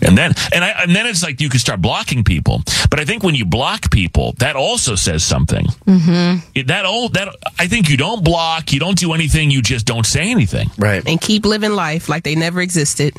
And 0.00 0.16
then 0.16 0.32
and 0.52 0.64
I, 0.64 0.70
and 0.82 0.94
then 0.94 1.06
it's 1.06 1.22
like 1.22 1.40
you 1.40 1.48
can 1.48 1.58
start 1.58 1.82
blocking 1.82 2.24
people. 2.24 2.62
But 2.90 3.00
I 3.00 3.04
think 3.04 3.22
when 3.22 3.34
you 3.34 3.44
block 3.44 3.90
people, 3.90 4.32
that 4.38 4.56
also 4.56 4.94
says 4.94 5.24
something. 5.24 5.66
Mm-hmm. 5.86 6.66
That 6.66 6.86
all 6.86 7.08
that 7.10 7.34
I 7.58 7.66
think 7.66 7.88
you 7.88 7.96
don't 7.96 8.24
block, 8.24 8.72
you 8.72 8.80
don't 8.80 8.98
do 8.98 9.12
anything, 9.12 9.50
you 9.50 9.62
just 9.62 9.86
don't 9.86 10.06
say 10.06 10.30
anything. 10.30 10.70
Right. 10.78 11.02
And 11.06 11.20
keep 11.20 11.44
living 11.44 11.72
life 11.72 12.08
like 12.08 12.24
they 12.24 12.34
never 12.34 12.60
existed. 12.60 13.14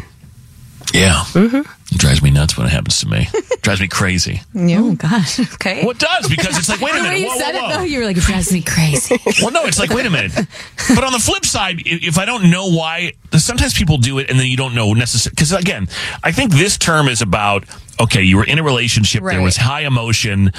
Yeah. 0.94 1.24
It 1.36 1.98
drives 1.98 2.22
me 2.22 2.32
nuts 2.32 2.58
when 2.58 2.68
it 2.68 2.72
happens 2.72 3.00
to 3.02 3.08
me. 3.08 3.28
It 3.60 3.64
drives 3.64 3.82
me 3.82 3.90
crazy. 3.90 4.42
Oh 4.56 4.96
gosh. 4.96 5.40
Okay. 5.60 5.82
Well, 5.82 5.92
it 5.92 6.00
does 6.00 6.30
because 6.30 6.58
it's 6.58 6.70
like, 6.70 6.80
wait 6.80 6.92
a 6.92 6.94
the 6.98 7.04
minute. 7.04 7.16
way 7.16 7.22
you 7.22 7.28
whoa, 7.28 7.38
said 7.38 7.54
whoa, 7.54 7.70
it 7.70 7.74
though, 7.74 7.84
you 7.84 8.00
were 8.00 8.06
like, 8.06 8.16
it 8.16 8.24
drives 8.24 8.54
me 8.54 8.62
crazy. 8.62 9.18
well, 9.42 9.52
no, 9.52 9.66
it's 9.66 9.78
like, 9.78 9.90
wait 9.90 10.06
a 10.06 10.10
minute. 10.10 10.32
But 10.34 11.04
on 11.04 11.12
the 11.12 11.20
flip 11.20 11.46
side, 11.46 11.82
if 11.86 12.18
I 12.18 12.24
don't 12.24 12.50
know 12.50 12.70
why, 12.72 13.14
sometimes 13.34 13.74
people 13.74 13.98
do 13.98 14.20
it 14.20 14.30
and 14.30 14.40
then 14.40 14.48
you 14.48 14.56
don't 14.56 14.74
know 14.74 14.94
necessarily. 14.94 15.34
Because 15.36 15.52
again, 15.52 15.90
I 16.24 16.32
think 16.32 16.54
this 16.54 16.78
term 16.78 17.10
is 17.10 17.22
about, 17.22 17.66
okay, 18.00 18.22
you 18.22 18.38
were 18.38 18.46
in 18.46 18.58
a 18.60 18.64
relationship, 18.64 19.24
there 19.24 19.42
was 19.42 19.58
high 19.58 19.82
emotion. 19.82 20.54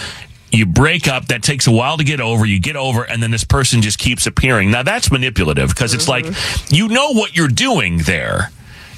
You 0.53 0.67
break 0.67 1.09
up, 1.09 1.29
that 1.29 1.43
takes 1.43 1.67
a 1.67 1.71
while 1.71 1.97
to 1.97 2.05
get 2.05 2.21
over, 2.21 2.45
you 2.45 2.61
get 2.61 2.77
over, 2.77 3.05
and 3.05 3.23
then 3.23 3.31
this 3.31 3.45
person 3.45 3.81
just 3.81 3.99
keeps 3.99 4.27
appearing. 4.27 4.71
Now 4.71 4.83
that's 4.83 5.11
manipulative 5.11 5.71
because 5.71 5.95
it's 5.95 6.09
like, 6.09 6.27
mm-hmm. 6.27 6.75
you 6.75 6.89
know 6.89 7.13
what 7.13 7.35
you're 7.37 7.49
doing 7.49 7.99
there. 7.99 8.51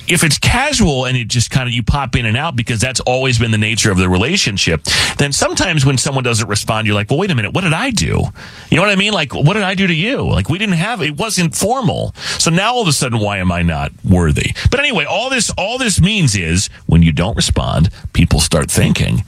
If 0.09 0.25
it's 0.25 0.39
casual 0.39 1.07
and 1.07 1.17
it 1.17 1.29
just 1.29 1.51
kind 1.51 1.69
of 1.69 1.73
you 1.73 1.83
pop 1.83 2.17
in 2.17 2.27
and 2.27 2.37
out 2.37 2.57
because 2.57 2.81
that's 2.81 3.01
always 3.01 3.39
been 3.39 3.51
the 3.51 3.59
nature 3.59 3.91
of 3.91 3.99
the 3.99 4.09
relationship, 4.09 4.83
then 5.19 5.33
sometimes 5.33 5.87
when 5.87 5.97
someone 5.97 6.25
doesn't 6.25 6.49
respond, 6.49 6.87
you're 6.87 6.97
like, 6.97 7.09
well, 7.09 7.19
wait 7.19 7.31
a 7.31 7.35
minute, 7.35 7.53
what 7.53 7.63
did 7.63 7.73
I 7.73 7.91
do? 7.91 8.25
You 8.69 8.77
know 8.77 8.83
what 8.83 8.91
I 8.91 8.97
mean? 8.97 9.13
Like, 9.13 9.33
what 9.33 9.55
did 9.55 9.63
I 9.63 9.75
do 9.75 9.87
to 9.87 9.95
you? 9.95 10.29
Like, 10.29 10.49
we 10.49 10.59
didn't 10.59 10.75
have 10.75 11.03
it 11.03 11.17
wasn't 11.17 11.55
formal. 11.55 12.15
So 12.39 12.51
now 12.51 12.75
all 12.75 12.83
of 12.83 12.89
a 12.89 12.93
sudden, 12.93 13.21
why 13.21 13.39
am 13.39 13.53
I 13.53 13.63
not 13.63 13.93
worthy? 14.05 14.53
But 14.71 14.81
anyway, 14.81 15.05
all 15.05 15.31
this 15.31 15.51
all 15.57 15.79
this 15.79 16.01
means 16.01 16.35
is 16.35 16.69
when 16.87 17.03
you 17.03 17.13
don't 17.13 17.37
respond, 17.37 17.91
people 18.13 18.41
start 18.41 18.71
thinking, 18.71 19.25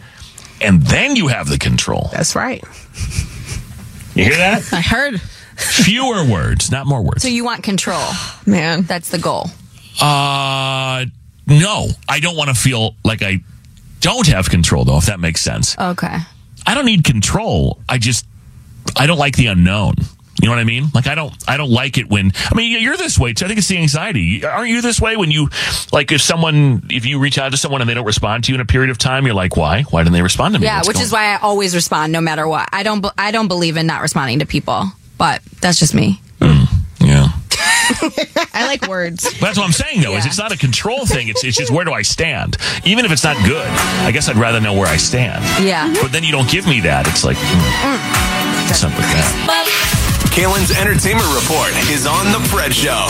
and 0.61 0.83
then 0.83 1.15
you 1.17 1.29
have 1.29 1.49
the 1.49 1.59
control. 1.59 2.09
That's 2.13 2.35
right. 2.35 2.65
You 4.15 4.25
hear 4.25 4.37
that? 4.37 4.69
I 4.73 4.81
heard. 4.81 5.21
Fewer 5.57 6.29
words, 6.29 6.71
not 6.73 6.87
more 6.87 7.03
words. 7.03 7.23
So 7.23 7.29
you 7.29 7.45
want 7.45 7.63
control. 7.63 8.03
Man. 8.45 8.83
That's 8.83 9.11
the 9.11 9.19
goal. 9.19 9.51
Uh, 10.01 11.07
no, 11.47 11.89
I 12.09 12.21
don't 12.21 12.37
want 12.37 12.49
to 12.51 12.55
feel 12.55 12.97
like 13.05 13.23
I 13.23 13.41
don't 14.01 14.27
have 14.29 14.51
control, 14.51 14.85
though, 14.85 14.99
if 14.99 15.07
that 15.07 15.21
makes 15.21 15.41
sense. 15.41 15.77
Okay. 15.79 16.19
I 16.67 16.75
don't 16.75 16.87
need 16.87 17.05
control. 17.05 17.81
I 17.89 17.99
just, 17.99 18.27
I 18.97 19.07
don't 19.07 19.19
like 19.19 19.37
the 19.37 19.47
unknown. 19.47 19.95
You 20.43 20.49
know 20.49 20.53
what 20.57 20.61
I 20.61 20.65
mean? 20.65 20.87
Like 20.93 21.07
I 21.07 21.15
don't, 21.15 21.33
I 21.47 21.57
don't 21.57 21.71
like 21.71 21.97
it 21.97 22.09
when. 22.11 22.33
I 22.51 22.55
mean, 22.57 22.83
you're 22.83 22.97
this 22.97 23.19
way 23.19 23.33
too. 23.35 23.45
I 23.45 23.49
think 23.49 23.59
it's 23.59 23.69
the 23.69 23.79
anxiety. 23.79 24.45
Aren't 24.45 24.69
you 24.69 24.83
this 24.83 25.01
way 25.01 25.17
when 25.17 25.31
you, 25.31 25.49
like, 25.93 26.11
if 26.11 26.21
someone, 26.21 26.83
if 26.91 27.07
you 27.07 27.21
reach 27.21 27.39
out 27.39 27.53
to 27.53 27.57
someone 27.57 27.81
and 27.81 27.89
they 27.89 27.95
don't 27.95 28.05
respond 28.05 28.45
to 28.45 28.53
you 28.53 28.57
in 28.57 28.61
a 28.61 28.65
period 28.65 28.91
of 28.91 28.99
time, 28.99 29.27
you're 29.27 29.35
like, 29.35 29.57
why? 29.57 29.83
Why 29.83 30.03
didn't 30.03 30.13
they 30.13 30.23
respond 30.23 30.55
to 30.55 30.61
me? 30.61 30.67
Yeah, 30.67 30.79
What's 30.79 30.89
which 30.89 30.97
going 30.97 31.05
is 31.07 31.13
why 31.13 31.35
I 31.35 31.37
always 31.37 31.75
respond 31.75 32.13
no 32.13 32.21
matter 32.21 32.49
what. 32.49 32.69
I 32.73 32.83
don't. 32.83 33.07
I 33.17 33.31
don't 33.31 33.49
believe 33.49 33.77
in 33.77 33.87
not 33.87 34.03
responding 34.03 34.41
to 34.41 34.47
people, 34.47 34.87
but 35.19 35.41
that's 35.61 35.79
just 35.79 35.95
me. 35.95 36.21
Yeah. 37.91 38.45
I 38.53 38.67
like 38.67 38.87
words. 38.89 39.25
But 39.25 39.41
that's 39.41 39.59
what 39.59 39.65
I'm 39.67 39.73
saying, 39.73 40.03
though, 40.03 40.17
is 40.17 40.27
it's 40.27 40.39
not 40.39 40.53
a 40.53 40.57
control 40.59 41.07
thing. 41.07 41.29
It's, 41.29 41.45
it's 41.45 41.57
just 41.57 41.71
where 41.71 41.85
do 41.85 41.93
I 41.93 42.03
stand? 42.03 42.57
Even 42.85 43.05
if 43.05 43.13
it's 43.13 43.25
not 43.25 43.37
good, 43.47 43.67
I 43.67 44.11
guess 44.13 44.29
I'd 44.29 44.37
rather 44.37 44.61
know 44.61 44.73
where 44.75 44.87
I 44.89 44.97
stand. 44.97 45.43
Yeah. 45.65 45.93
But 46.03 46.13
then 46.13 46.25
you 46.25 46.33
don't 46.33 46.49
give 46.49 46.67
me 46.67 46.81
that. 46.81 47.07
It's 47.09 47.25
like, 47.25 47.37
mm, 47.37 48.67
what's 48.69 48.85
up 48.85 48.93
with 48.93 49.07
that? 49.07 49.91
Kaelin's 50.35 50.77
entertainment 50.77 51.29
report 51.33 51.71
is 51.93 52.09
on 52.09 52.33
the 52.33 52.41
Fred 52.49 52.75
Show. 52.75 53.07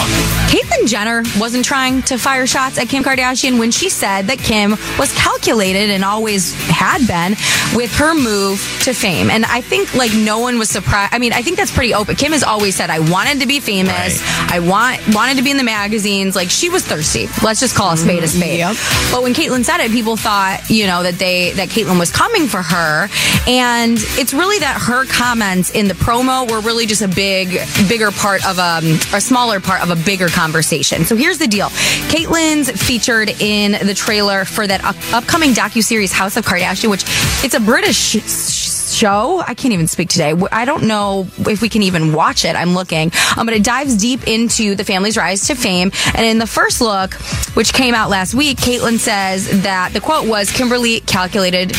Caitlyn 0.53 0.87
Jenner 0.87 1.23
wasn't 1.41 1.65
trying 1.65 2.03
to 2.03 2.19
fire 2.19 2.47
shots 2.47 2.77
at 2.77 2.91
Kim 2.91 3.03
Kardashian 3.03 3.59
when 3.59 3.71
she 3.71 3.89
said 3.89 4.27
that 4.27 4.37
Kim 4.37 4.73
was 4.99 5.11
calculated 5.15 5.89
and 5.89 6.05
always 6.05 6.53
had 6.69 7.07
been 7.07 7.33
with 7.75 7.91
her 7.97 8.15
move 8.15 8.61
to 8.83 8.93
fame. 8.93 9.31
And 9.31 9.47
I 9.47 9.63
think 9.63 9.95
like 9.95 10.13
no 10.15 10.41
one 10.41 10.59
was 10.59 10.69
surprised. 10.69 11.15
I 11.15 11.19
mean, 11.19 11.33
I 11.33 11.41
think 11.41 11.57
that's 11.57 11.71
pretty 11.71 11.95
open. 11.95 12.15
Kim 12.15 12.33
has 12.33 12.43
always 12.43 12.75
said, 12.77 12.91
"I 12.91 12.99
wanted 12.99 13.41
to 13.41 13.47
be 13.47 13.59
famous. 13.59 14.21
I 14.53 14.59
want 14.61 15.01
wanted 15.15 15.39
to 15.39 15.43
be 15.43 15.51
in 15.51 15.57
the 15.57 15.65
magazines." 15.65 16.37
Like 16.37 16.51
she 16.51 16.69
was 16.69 16.85
thirsty. 16.85 17.27
Let's 17.43 17.59
just 17.59 17.75
call 17.75 17.93
a 17.93 17.97
spade 17.97 18.23
a 18.23 18.27
mm-hmm. 18.27 18.77
spade. 18.77 19.11
But 19.11 19.23
when 19.23 19.33
Caitlyn 19.33 19.65
said 19.65 19.81
it, 19.81 19.93
people 19.93 20.19
thought 20.19 20.61
you 20.69 20.87
know 20.87 21.03
that 21.03 21.15
they 21.15 21.53
that 21.53 21.71
Caitlyn 21.71 21.99
was 21.99 22.11
coming 22.11 22.49
for 22.49 22.61
her, 22.61 23.09
and 23.47 23.97
it's 24.21 24.35
really 24.35 24.59
that 24.59 24.79
her 24.83 25.07
comments 25.07 25.71
in 25.71 25.89
the 25.89 25.95
promo 25.95 26.51
were 26.51 26.61
really 26.61 26.85
just 26.85 27.01
a 27.01 27.14
big, 27.15 27.61
bigger 27.89 28.11
part 28.11 28.47
of 28.47 28.59
a, 28.59 28.81
a 29.15 29.21
smaller 29.21 29.61
part 29.61 29.83
of 29.83 29.91
a 29.91 30.05
bigger 30.05 30.29
conversation. 30.29 31.05
So 31.05 31.17
here's 31.17 31.39
the 31.39 31.47
deal: 31.47 31.69
Caitlyn's 32.09 32.71
featured 32.71 33.31
in 33.41 33.87
the 33.87 33.95
trailer 33.95 34.45
for 34.45 34.67
that 34.67 34.85
up- 34.85 34.97
upcoming 35.13 35.51
docu 35.51 35.83
series 35.83 36.13
House 36.13 36.37
of 36.37 36.45
Kardashian, 36.45 36.91
which 36.91 37.05
it's 37.45 37.55
a 37.55 37.61
British 37.61 37.97
sh- 37.97 38.95
show. 38.95 39.41
I 39.41 39.55
can't 39.55 39.73
even 39.75 39.87
speak 39.87 40.09
today. 40.09 40.35
I 40.53 40.65
don't 40.65 40.85
know 40.85 41.27
if 41.39 41.61
we 41.63 41.69
can 41.69 41.83
even 41.83 42.13
watch 42.13 42.45
it. 42.45 42.55
I'm 42.57 42.75
looking, 42.75 43.11
um, 43.37 43.47
but 43.47 43.55
it 43.55 43.65
dives 43.65 43.97
deep 43.97 44.27
into 44.27 44.75
the 44.75 44.85
family's 44.85 45.17
rise 45.17 45.47
to 45.49 45.55
fame. 45.55 45.91
And 46.15 46.25
in 46.25 46.39
the 46.39 46.47
first 46.47 46.81
look, 46.81 47.15
which 47.55 47.73
came 47.73 47.95
out 47.95 48.11
last 48.11 48.35
week, 48.35 48.59
Caitlyn 48.59 48.99
says 48.99 49.63
that 49.63 49.93
the 49.93 50.01
quote 50.01 50.29
was 50.29 50.51
Kimberly 50.51 51.01
calculated 51.01 51.73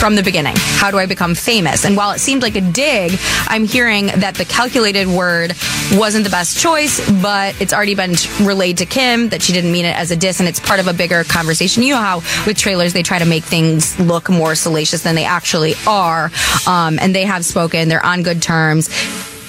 from 0.00 0.14
the 0.14 0.22
beginning. 0.22 0.54
How 0.56 0.90
do 0.90 0.98
I 0.98 1.04
become 1.04 1.34
famous? 1.34 1.84
And 1.84 1.94
while 1.94 2.12
it 2.12 2.20
seemed 2.20 2.40
like 2.40 2.56
a 2.56 2.62
dig, 2.62 3.12
I'm 3.48 3.66
hearing 3.66 4.06
that 4.06 4.34
the 4.34 4.46
calculated 4.46 5.06
word 5.06 5.52
wasn't 5.92 6.24
the 6.24 6.30
best 6.30 6.58
choice, 6.58 7.06
but 7.20 7.60
it's 7.60 7.74
already 7.74 7.94
been 7.94 8.14
relayed 8.40 8.78
to 8.78 8.86
Kim 8.86 9.28
that 9.28 9.42
she 9.42 9.52
didn't 9.52 9.70
mean 9.70 9.84
it 9.84 9.94
as 9.94 10.10
a 10.10 10.16
diss, 10.16 10.40
and 10.40 10.48
it's 10.48 10.58
part 10.58 10.80
of 10.80 10.86
a 10.86 10.94
bigger 10.94 11.22
conversation. 11.24 11.82
You 11.82 11.96
know 11.96 12.00
how 12.00 12.16
with 12.46 12.56
trailers 12.56 12.94
they 12.94 13.02
try 13.02 13.18
to 13.18 13.26
make 13.26 13.44
things 13.44 14.00
look 14.00 14.30
more 14.30 14.54
salacious 14.54 15.02
than 15.02 15.16
they 15.16 15.26
actually 15.26 15.74
are, 15.86 16.30
um, 16.66 16.98
and 16.98 17.14
they 17.14 17.26
have 17.26 17.44
spoken. 17.44 17.90
They're 17.90 18.04
on 18.04 18.22
good 18.22 18.40
terms. 18.40 18.88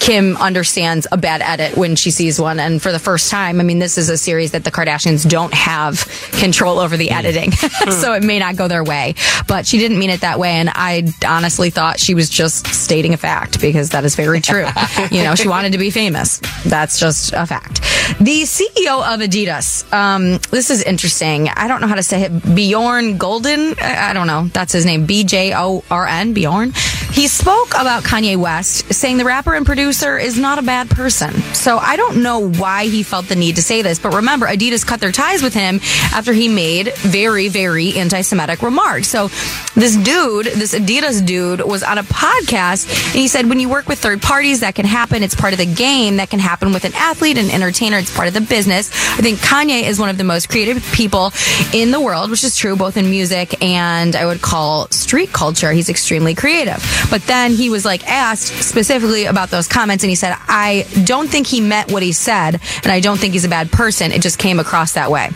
Kim 0.01 0.35
understands 0.37 1.05
a 1.11 1.17
bad 1.17 1.43
edit 1.43 1.77
when 1.77 1.95
she 1.95 2.09
sees 2.09 2.41
one. 2.41 2.59
And 2.59 2.81
for 2.81 2.91
the 2.91 2.97
first 2.97 3.29
time, 3.29 3.61
I 3.61 3.63
mean, 3.63 3.77
this 3.77 3.99
is 3.99 4.09
a 4.09 4.17
series 4.17 4.49
that 4.51 4.63
the 4.63 4.71
Kardashians 4.71 5.29
don't 5.29 5.53
have 5.53 6.07
control 6.31 6.79
over 6.79 6.97
the 6.97 7.11
editing. 7.11 7.51
so 7.91 8.13
it 8.13 8.23
may 8.23 8.39
not 8.39 8.55
go 8.55 8.67
their 8.67 8.83
way. 8.83 9.13
But 9.47 9.67
she 9.67 9.77
didn't 9.77 9.99
mean 9.99 10.09
it 10.09 10.21
that 10.21 10.39
way. 10.39 10.53
And 10.53 10.71
I 10.73 11.07
honestly 11.23 11.69
thought 11.69 11.99
she 11.99 12.15
was 12.15 12.31
just 12.31 12.65
stating 12.65 13.13
a 13.13 13.17
fact 13.17 13.61
because 13.61 13.91
that 13.91 14.03
is 14.03 14.15
very 14.15 14.41
true. 14.41 14.65
you 15.11 15.23
know, 15.23 15.35
she 15.35 15.47
wanted 15.47 15.73
to 15.73 15.77
be 15.77 15.91
famous. 15.91 16.39
That's 16.65 16.99
just 16.99 17.33
a 17.33 17.45
fact. 17.45 17.81
The 18.19 18.41
CEO 18.41 19.13
of 19.13 19.19
Adidas, 19.19 19.91
um, 19.93 20.39
this 20.49 20.71
is 20.71 20.81
interesting. 20.81 21.47
I 21.49 21.67
don't 21.67 21.79
know 21.79 21.87
how 21.87 21.95
to 21.95 22.03
say 22.03 22.23
it. 22.23 22.55
Bjorn 22.55 23.19
Gulden. 23.19 23.79
I 23.79 24.09
I 24.09 24.13
don't 24.13 24.27
know. 24.27 24.47
That's 24.47 24.73
his 24.73 24.85
name. 24.85 25.05
B 25.05 25.23
J 25.23 25.53
O 25.55 25.83
R 25.89 26.07
N. 26.07 26.33
Bjorn. 26.33 26.73
He 27.11 27.27
spoke 27.27 27.69
about 27.69 28.03
Kanye 28.03 28.35
West, 28.35 28.93
saying 28.93 29.17
the 29.17 29.25
rapper 29.25 29.53
and 29.53 29.65
producer 29.65 29.90
is 29.91 30.37
not 30.37 30.59
a 30.59 30.61
bad 30.61 30.89
person. 30.89 31.33
So 31.53 31.77
I 31.77 31.95
don't 31.95 32.23
know 32.23 32.49
why 32.49 32.87
he 32.87 33.03
felt 33.03 33.27
the 33.27 33.35
need 33.35 33.57
to 33.57 33.61
say 33.61 33.81
this, 33.81 33.99
but 33.99 34.13
remember, 34.13 34.47
Adidas 34.47 34.85
cut 34.85 34.99
their 34.99 35.11
ties 35.11 35.43
with 35.43 35.53
him 35.53 35.79
after 36.13 36.33
he 36.33 36.47
made 36.47 36.93
very, 36.97 37.49
very 37.49 37.97
anti 37.97 38.21
Semitic 38.21 38.61
remarks. 38.61 39.09
So 39.09 39.27
this 39.75 39.95
dude, 39.97 40.45
this 40.47 40.73
Adidas 40.73 41.25
dude, 41.25 41.61
was 41.61 41.83
on 41.83 41.97
a 41.97 42.03
podcast 42.03 42.87
and 43.07 43.15
he 43.15 43.27
said, 43.27 43.47
when 43.47 43.59
you 43.59 43.69
work 43.69 43.87
with 43.87 43.99
third 43.99 44.21
parties, 44.21 44.61
that 44.61 44.75
can 44.75 44.85
happen. 44.85 45.23
It's 45.23 45.35
part 45.35 45.53
of 45.53 45.59
the 45.59 45.65
game. 45.65 46.17
That 46.17 46.29
can 46.29 46.39
happen 46.39 46.73
with 46.73 46.85
an 46.85 46.93
athlete, 46.95 47.37
an 47.37 47.49
entertainer. 47.49 47.97
It's 47.97 48.15
part 48.15 48.27
of 48.27 48.33
the 48.33 48.41
business. 48.41 48.91
I 48.91 49.21
think 49.21 49.39
Kanye 49.39 49.83
is 49.83 49.99
one 49.99 50.09
of 50.09 50.17
the 50.17 50.23
most 50.23 50.49
creative 50.49 50.83
people 50.93 51.31
in 51.73 51.91
the 51.91 51.99
world, 51.99 52.31
which 52.31 52.43
is 52.43 52.55
true 52.55 52.75
both 52.75 52.97
in 52.97 53.09
music 53.09 53.61
and 53.61 54.15
I 54.15 54.25
would 54.25 54.41
call 54.41 54.87
street 54.89 55.33
culture. 55.33 55.71
He's 55.71 55.89
extremely 55.89 56.33
creative. 56.33 56.83
But 57.09 57.23
then 57.23 57.51
he 57.51 57.69
was 57.69 57.85
like 57.85 58.07
asked 58.07 58.63
specifically 58.63 59.25
about 59.25 59.49
those 59.49 59.67
comments 59.67 59.80
and 59.89 60.09
he 60.09 60.15
said, 60.15 60.35
I 60.47 60.87
don't 61.05 61.29
think 61.29 61.47
he 61.47 61.61
meant 61.61 61.91
what 61.91 62.03
he 62.03 62.11
said 62.11 62.61
and 62.83 62.91
I 62.91 62.99
don't 62.99 63.19
think 63.19 63.33
he's 63.33 63.45
a 63.45 63.49
bad 63.49 63.71
person. 63.71 64.11
It 64.11 64.21
just 64.21 64.37
came 64.37 64.59
across 64.59 64.93
that 64.93 65.09
way. 65.09 65.29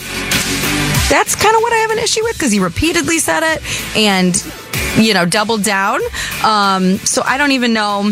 That's 1.10 1.36
kind 1.36 1.56
of 1.56 1.62
what 1.62 1.74
I 1.74 1.78
have 1.78 1.92
an 1.92 2.00
issue 2.00 2.24
with 2.24 2.34
because 2.34 2.52
he 2.52 2.60
repeatedly 2.60 3.20
said 3.20 3.44
it 3.44 3.96
and, 3.96 4.36
you 4.98 5.14
know, 5.14 5.26
doubled 5.26 5.64
down. 5.64 6.00
Um, 6.44 6.98
so 7.00 7.22
I 7.24 7.38
don't 7.38 7.52
even 7.52 7.74
know 7.74 8.12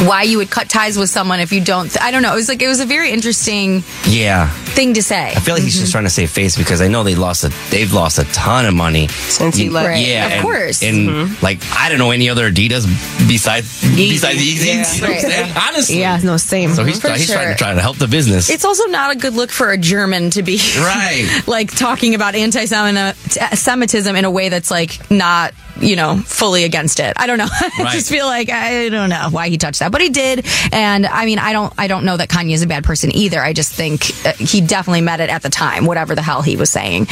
why 0.00 0.22
you 0.22 0.38
would 0.38 0.50
cut 0.50 0.68
ties 0.68 0.98
with 0.98 1.08
someone 1.08 1.40
if 1.40 1.52
you 1.52 1.60
don't. 1.62 1.88
Th- 1.88 2.02
I 2.02 2.10
don't 2.10 2.22
know. 2.22 2.32
It 2.32 2.36
was 2.36 2.48
like, 2.48 2.60
it 2.62 2.66
was 2.68 2.80
a 2.80 2.84
very 2.86 3.10
interesting 3.12 3.82
Yeah. 4.06 4.48
thing 4.74 4.94
to 4.94 5.02
say. 5.02 5.28
I 5.30 5.40
feel 5.40 5.54
like 5.54 5.62
he's 5.62 5.78
just 5.78 5.92
trying 5.92 6.04
to 6.04 6.10
save 6.10 6.30
face 6.30 6.56
because 6.56 6.80
I 6.80 6.88
know 6.88 7.04
they 7.04 7.14
lost 7.14 7.44
a 7.44 7.52
they've 7.70 7.92
lost 7.92 8.18
a 8.18 8.24
ton 8.32 8.66
of 8.66 8.74
money 8.74 9.06
Since 9.08 9.56
he 9.56 9.70
left. 9.70 9.88
Right. 9.88 10.04
Yeah, 10.06 10.26
Of 10.26 10.32
and- 10.32 10.42
course. 10.42 10.82
And 10.82 11.08
mm-hmm. 11.08 11.44
like 11.44 11.60
I 11.72 11.88
don't 11.88 11.98
know 11.98 12.10
any 12.10 12.28
other 12.28 12.50
Adidas 12.50 12.86
besides 13.28 13.80
besides 13.96 14.38
Yeezys. 14.40 14.64
Yeah. 14.66 14.84
You 14.94 15.00
know 15.02 15.08
Right. 15.08 15.56
Honestly. 15.68 16.00
Yeah, 16.00 16.18
no, 16.22 16.36
same. 16.36 16.74
So 16.74 16.84
he's, 16.84 17.00
For 17.00 17.10
he's 17.10 17.30
trying 17.30 17.52
to 17.52 17.54
try 17.56 17.72
to 17.74 17.80
help 17.80 17.96
the 17.98 18.08
business. 18.08 18.50
It's 18.50 18.64
also 18.64 18.86
not 18.86 19.14
a 19.14 19.18
good 19.18 19.34
look 19.34 19.50
for 19.50 19.70
a 19.70 19.78
German 19.78 20.30
to 20.30 20.42
be 20.42 20.58
Right. 20.78 21.42
like 21.46 21.70
talking 21.74 22.14
about 22.14 22.34
anti-Semitism 22.34 24.16
in 24.16 24.24
a 24.24 24.30
way 24.30 24.48
that's 24.48 24.70
like 24.70 25.10
not, 25.10 25.54
you 25.84 25.96
know, 25.96 26.16
fully 26.16 26.64
against 26.64 26.98
it. 27.00 27.12
I 27.16 27.26
don't 27.26 27.38
know. 27.38 27.46
I 27.50 27.70
Right. 27.84 27.92
just 27.92 28.08
feel 28.10 28.26
like 28.26 28.50
I 28.50 28.88
don't 28.88 29.10
know 29.10 29.28
why 29.30 29.48
he 29.48 29.58
touched 29.58 29.80
that, 29.80 29.92
but 29.92 30.00
he 30.00 30.08
did. 30.08 30.46
And 30.72 31.06
I 31.06 31.26
mean, 31.26 31.38
I 31.38 31.52
don't, 31.52 31.72
I 31.76 31.86
don't 31.86 32.04
know 32.04 32.16
that 32.16 32.28
Kanye 32.28 32.52
is 32.54 32.62
a 32.62 32.66
bad 32.66 32.84
person 32.84 33.14
either. 33.14 33.40
I 33.42 33.52
just 33.52 33.72
think 33.72 34.10
uh, 34.26 34.32
he 34.32 34.60
definitely 34.60 35.02
met 35.02 35.20
it 35.20 35.28
at 35.30 35.42
the 35.42 35.50
time, 35.50 35.84
whatever 35.86 36.14
the 36.14 36.22
hell 36.22 36.42
he 36.42 36.56
was 36.56 36.70
saying. 36.70 37.06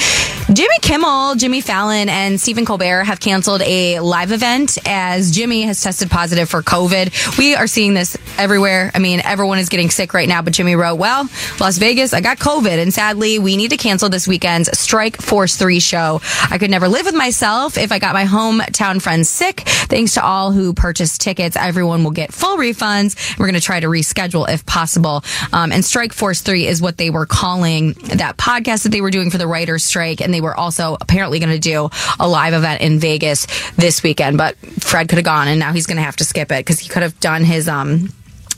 Jimmy 0.52 0.78
Kimmel, 0.80 1.34
Jimmy 1.36 1.60
Fallon, 1.60 2.08
and 2.08 2.40
Stephen 2.40 2.64
Colbert 2.64 3.04
have 3.04 3.20
canceled 3.20 3.62
a 3.62 4.00
live 4.00 4.32
event 4.32 4.78
as 4.86 5.30
Jimmy 5.30 5.62
has 5.62 5.80
tested 5.82 6.10
positive 6.10 6.48
for 6.48 6.62
COVID. 6.62 7.38
We 7.38 7.54
are 7.54 7.66
seeing 7.66 7.94
this 7.94 8.16
everywhere. 8.38 8.90
I 8.94 8.98
mean, 8.98 9.20
everyone 9.24 9.58
is 9.58 9.68
getting 9.68 9.90
sick 9.90 10.14
right 10.14 10.28
now, 10.28 10.42
but 10.42 10.52
Jimmy 10.52 10.74
wrote, 10.74 10.96
well, 10.96 11.28
Las 11.60 11.78
Vegas, 11.78 12.12
I 12.14 12.20
got 12.20 12.38
COVID, 12.38 12.80
and 12.82 12.92
sadly, 12.92 13.38
we 13.38 13.56
need 13.56 13.70
to 13.70 13.76
cancel 13.76 14.08
this 14.08 14.26
weekend's 14.26 14.76
Strike 14.78 15.20
Force 15.20 15.56
3 15.56 15.80
show. 15.80 16.20
I 16.50 16.58
could 16.58 16.70
never 16.70 16.88
live 16.88 17.06
with 17.06 17.14
myself 17.14 17.76
if 17.78 17.92
I 17.92 17.98
got 17.98 18.14
my 18.14 18.24
hometown 18.70 19.02
friends 19.02 19.28
sick. 19.28 19.60
Thanks 19.60 20.14
to 20.14 20.24
all 20.24 20.52
who 20.52 20.74
purchased 20.74 21.20
tickets, 21.20 21.56
everyone 21.56 22.04
will 22.04 22.10
get 22.10 22.32
full 22.32 22.56
refunds. 22.56 23.38
We're 23.38 23.46
going 23.46 23.54
to 23.54 23.60
try 23.60 23.80
to 23.80 23.86
reschedule 23.86 24.48
if 24.48 24.64
possible. 24.66 25.24
Um, 25.52 25.72
and 25.72 25.84
Strike 25.84 26.12
Force 26.12 26.40
3 26.40 26.66
is 26.66 26.82
what 26.82 26.96
they 26.96 27.10
were 27.10 27.26
calling 27.26 27.92
that 28.14 28.36
podcast 28.36 28.84
that 28.84 28.90
they 28.90 29.00
were 29.00 29.10
doing 29.10 29.30
for 29.30 29.38
the 29.38 29.46
writer's 29.46 29.84
strike, 29.84 30.20
and 30.20 30.32
they 30.32 30.40
were 30.40 30.56
also 30.56 30.96
apparently 31.00 31.38
going 31.38 31.52
to 31.52 31.58
do 31.58 31.90
a 32.18 32.28
live 32.28 32.54
event 32.54 32.80
in 32.82 32.98
Vegas 32.98 33.46
this 33.72 34.02
weekend, 34.02 34.38
but 34.38 34.56
Fred 34.80 35.08
could 35.08 35.18
have 35.18 35.24
gone, 35.24 35.48
and 35.48 35.58
now 35.58 35.72
he's 35.72 35.86
going 35.86 35.96
to 35.96 36.02
have 36.02 36.16
to 36.16 36.24
skip 36.24 36.50
it 36.52 36.60
because 36.60 36.78
he 36.78 36.88
could 36.88 37.02
have 37.02 37.18
done 37.20 37.44
his, 37.44 37.68
um, 37.68 38.08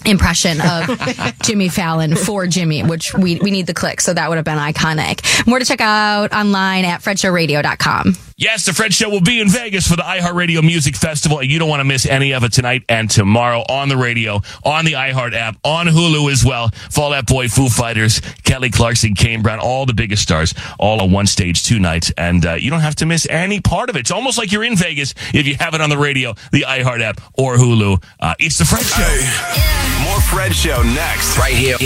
impression 0.07 0.61
of 0.61 0.99
Jimmy 1.43 1.69
Fallon 1.69 2.17
for 2.17 2.47
Jimmy, 2.47 2.83
which 2.83 3.15
we, 3.15 3.37
we 3.37 3.51
need 3.51 3.67
the 3.67 3.75
click. 3.75 4.01
So 4.01 4.15
that 4.15 4.29
would 4.29 4.37
have 4.37 4.45
been 4.45 4.59
iconic. 4.59 5.47
More 5.47 5.59
to 5.59 5.65
check 5.65 5.81
out 5.81 6.33
online 6.33 6.85
at 6.85 7.03
fredshowradio.com. 7.03 8.15
Yes, 8.37 8.67
the 8.67 8.73
Fred 8.73 8.93
Show 8.93 9.11
will 9.11 9.21
be 9.21 9.41
in 9.41 9.49
Vegas 9.49 9.87
for 9.87 9.95
the 9.95 10.03
iHeartRadio 10.03 10.61
Music 10.61 10.97
Festival, 10.97 11.39
and 11.39 11.49
you 11.49 11.61
don't 11.61 11.69
want 11.69 11.81
to 11.81 11.85
miss 11.85 12.05
any 12.05 12.33
of 12.35 12.43
it 12.43 12.53
tonight 12.53 12.83
and 12.89 13.09
tomorrow 13.09 13.61
on 13.61 13.89
the 13.89 13.97
radio, 13.97 14.41
on 14.65 14.85
the 14.85 14.95
iHeart 14.95 15.35
app, 15.35 15.57
on 15.63 15.87
Hulu 15.87 16.33
as 16.33 16.45
well. 16.45 16.71
Fall 16.91 17.13
Out 17.13 17.27
Boy, 17.27 17.47
Foo 17.47 17.69
Fighters, 17.69 18.21
Kelly 18.43 18.71
Clarkson, 18.71 19.15
Kane 19.15 19.41
Brown, 19.43 19.61
all 19.61 19.87
the 19.87 19.95
biggest 19.95 20.25
stars, 20.25 20.53
all 20.81 21.01
on 21.01 21.13
one 21.13 21.27
stage, 21.29 21.63
two 21.63 21.79
nights, 21.79 22.13
and 22.19 22.45
uh, 22.45 22.55
you 22.55 22.71
don't 22.71 22.81
have 22.81 22.97
to 22.97 23.07
miss 23.07 23.25
any 23.31 23.61
part 23.61 23.89
of 23.89 23.95
it. 23.95 24.01
It's 24.01 24.11
almost 24.11 24.37
like 24.37 24.51
you're 24.51 24.65
in 24.65 24.77
Vegas 24.77 25.15
if 25.33 25.47
you 25.47 25.55
have 25.61 25.75
it 25.75 25.81
on 25.81 25.89
the 25.89 25.99
radio, 25.99 26.35
the 26.51 26.63
iHeart 26.63 27.03
app, 27.03 27.21
or 27.35 27.57
Hulu. 27.57 28.03
Uh, 28.19 28.35
it's 28.41 28.59
the 28.59 28.65
Fred 28.65 28.83
Show. 28.85 29.94
More 30.03 30.21
Fred 30.21 30.55
Show 30.55 30.83
next. 30.83 31.39
Right 31.39 31.55
here. 31.55 31.77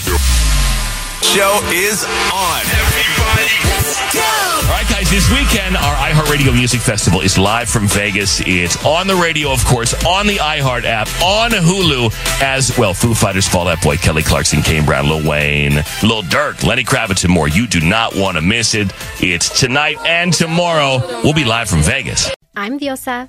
Show 1.23 1.61
is 1.73 2.05
on. 2.33 2.63
All 4.65 4.75
right, 4.75 4.87
guys, 4.89 5.11
this 5.11 5.31
weekend, 5.31 5.77
our 5.77 5.95
iHeartRadio 5.97 6.53
Music 6.55 6.81
Festival 6.81 7.21
is 7.21 7.37
live 7.39 7.69
from 7.69 7.87
Vegas. 7.89 8.41
It's 8.47 8.83
on 8.85 9.07
the 9.07 9.17
radio, 9.17 9.51
of 9.53 9.65
course, 9.65 9.93
on 10.05 10.27
the 10.27 10.37
iHeart 10.37 10.85
app, 10.85 11.09
on 11.23 11.51
Hulu, 11.51 12.13
as 12.43 12.77
well. 12.79 12.95
Foo 12.95 13.15
Fighters, 13.15 13.49
Fall 13.49 13.69
Out 13.69 13.83
Boy, 13.83 13.97
Kelly 13.97 14.23
Clarkson, 14.23 14.63
Kane 14.63 14.85
Brown, 14.87 15.09
Lil 15.09 15.29
Wayne, 15.29 15.75
Lil 16.03 16.23
Durk, 16.23 16.65
Lenny 16.65 16.85
Kravitz, 16.85 17.25
and 17.25 17.33
more. 17.33 17.49
You 17.49 17.67
do 17.67 17.81
not 17.81 18.15
want 18.15 18.37
to 18.37 18.43
miss 18.43 18.75
it. 18.75 18.93
It's 19.21 19.61
tonight 19.61 19.99
and 20.07 20.33
tomorrow. 20.33 20.99
We'll 21.23 21.35
be 21.35 21.45
live 21.45 21.69
from 21.69 21.83
Vegas. 21.83 22.31
I'm 22.57 22.79
Diosa. 22.79 23.29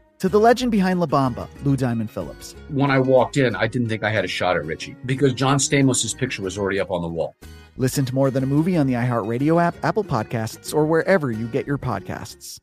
To 0.21 0.29
the 0.29 0.39
legend 0.39 0.71
behind 0.71 0.99
La 0.99 1.07
Bamba, 1.07 1.47
Lou 1.63 1.75
Diamond 1.75 2.11
Phillips. 2.11 2.53
When 2.69 2.91
I 2.91 2.99
walked 2.99 3.37
in, 3.37 3.55
I 3.55 3.65
didn't 3.65 3.89
think 3.89 4.03
I 4.03 4.11
had 4.11 4.23
a 4.23 4.27
shot 4.27 4.55
at 4.55 4.63
Richie 4.65 4.95
because 5.07 5.33
John 5.33 5.57
Stamos' 5.57 6.15
picture 6.15 6.43
was 6.43 6.59
already 6.59 6.79
up 6.79 6.91
on 6.91 7.01
the 7.01 7.07
wall. 7.07 7.35
Listen 7.75 8.05
to 8.05 8.13
More 8.13 8.29
Than 8.29 8.43
a 8.43 8.45
Movie 8.45 8.77
on 8.77 8.85
the 8.85 8.93
iHeartRadio 8.93 9.59
app, 9.59 9.73
Apple 9.83 10.03
Podcasts, 10.03 10.75
or 10.75 10.85
wherever 10.85 11.31
you 11.31 11.47
get 11.47 11.65
your 11.65 11.79
podcasts. 11.79 12.59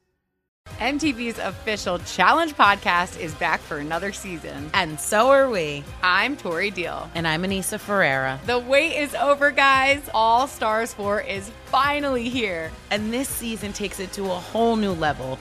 MTV's 0.79 1.40
official 1.40 1.99
Challenge 1.99 2.55
podcast 2.55 3.18
is 3.18 3.35
back 3.35 3.59
for 3.59 3.79
another 3.79 4.12
season. 4.12 4.71
And 4.75 5.01
so 5.01 5.31
are 5.31 5.51
we. 5.51 5.83
I'm 6.01 6.37
Tori 6.37 6.71
Deal. 6.71 7.11
And 7.16 7.27
I'm 7.27 7.42
Aneesa 7.42 7.81
Ferreira. 7.81 8.38
The 8.47 8.61
wait 8.61 8.97
is 8.97 9.16
over, 9.16 9.51
guys. 9.51 10.09
All 10.14 10.47
Stars 10.47 10.94
4 10.94 11.23
is 11.23 11.51
finally 11.64 12.29
here. 12.29 12.71
And 12.92 13.12
this 13.12 13.29
season 13.29 13.73
takes 13.73 13.99
it 13.99 14.12
to 14.12 14.27
a 14.27 14.29
whole 14.29 14.77
new 14.77 14.92
level. 14.92 15.40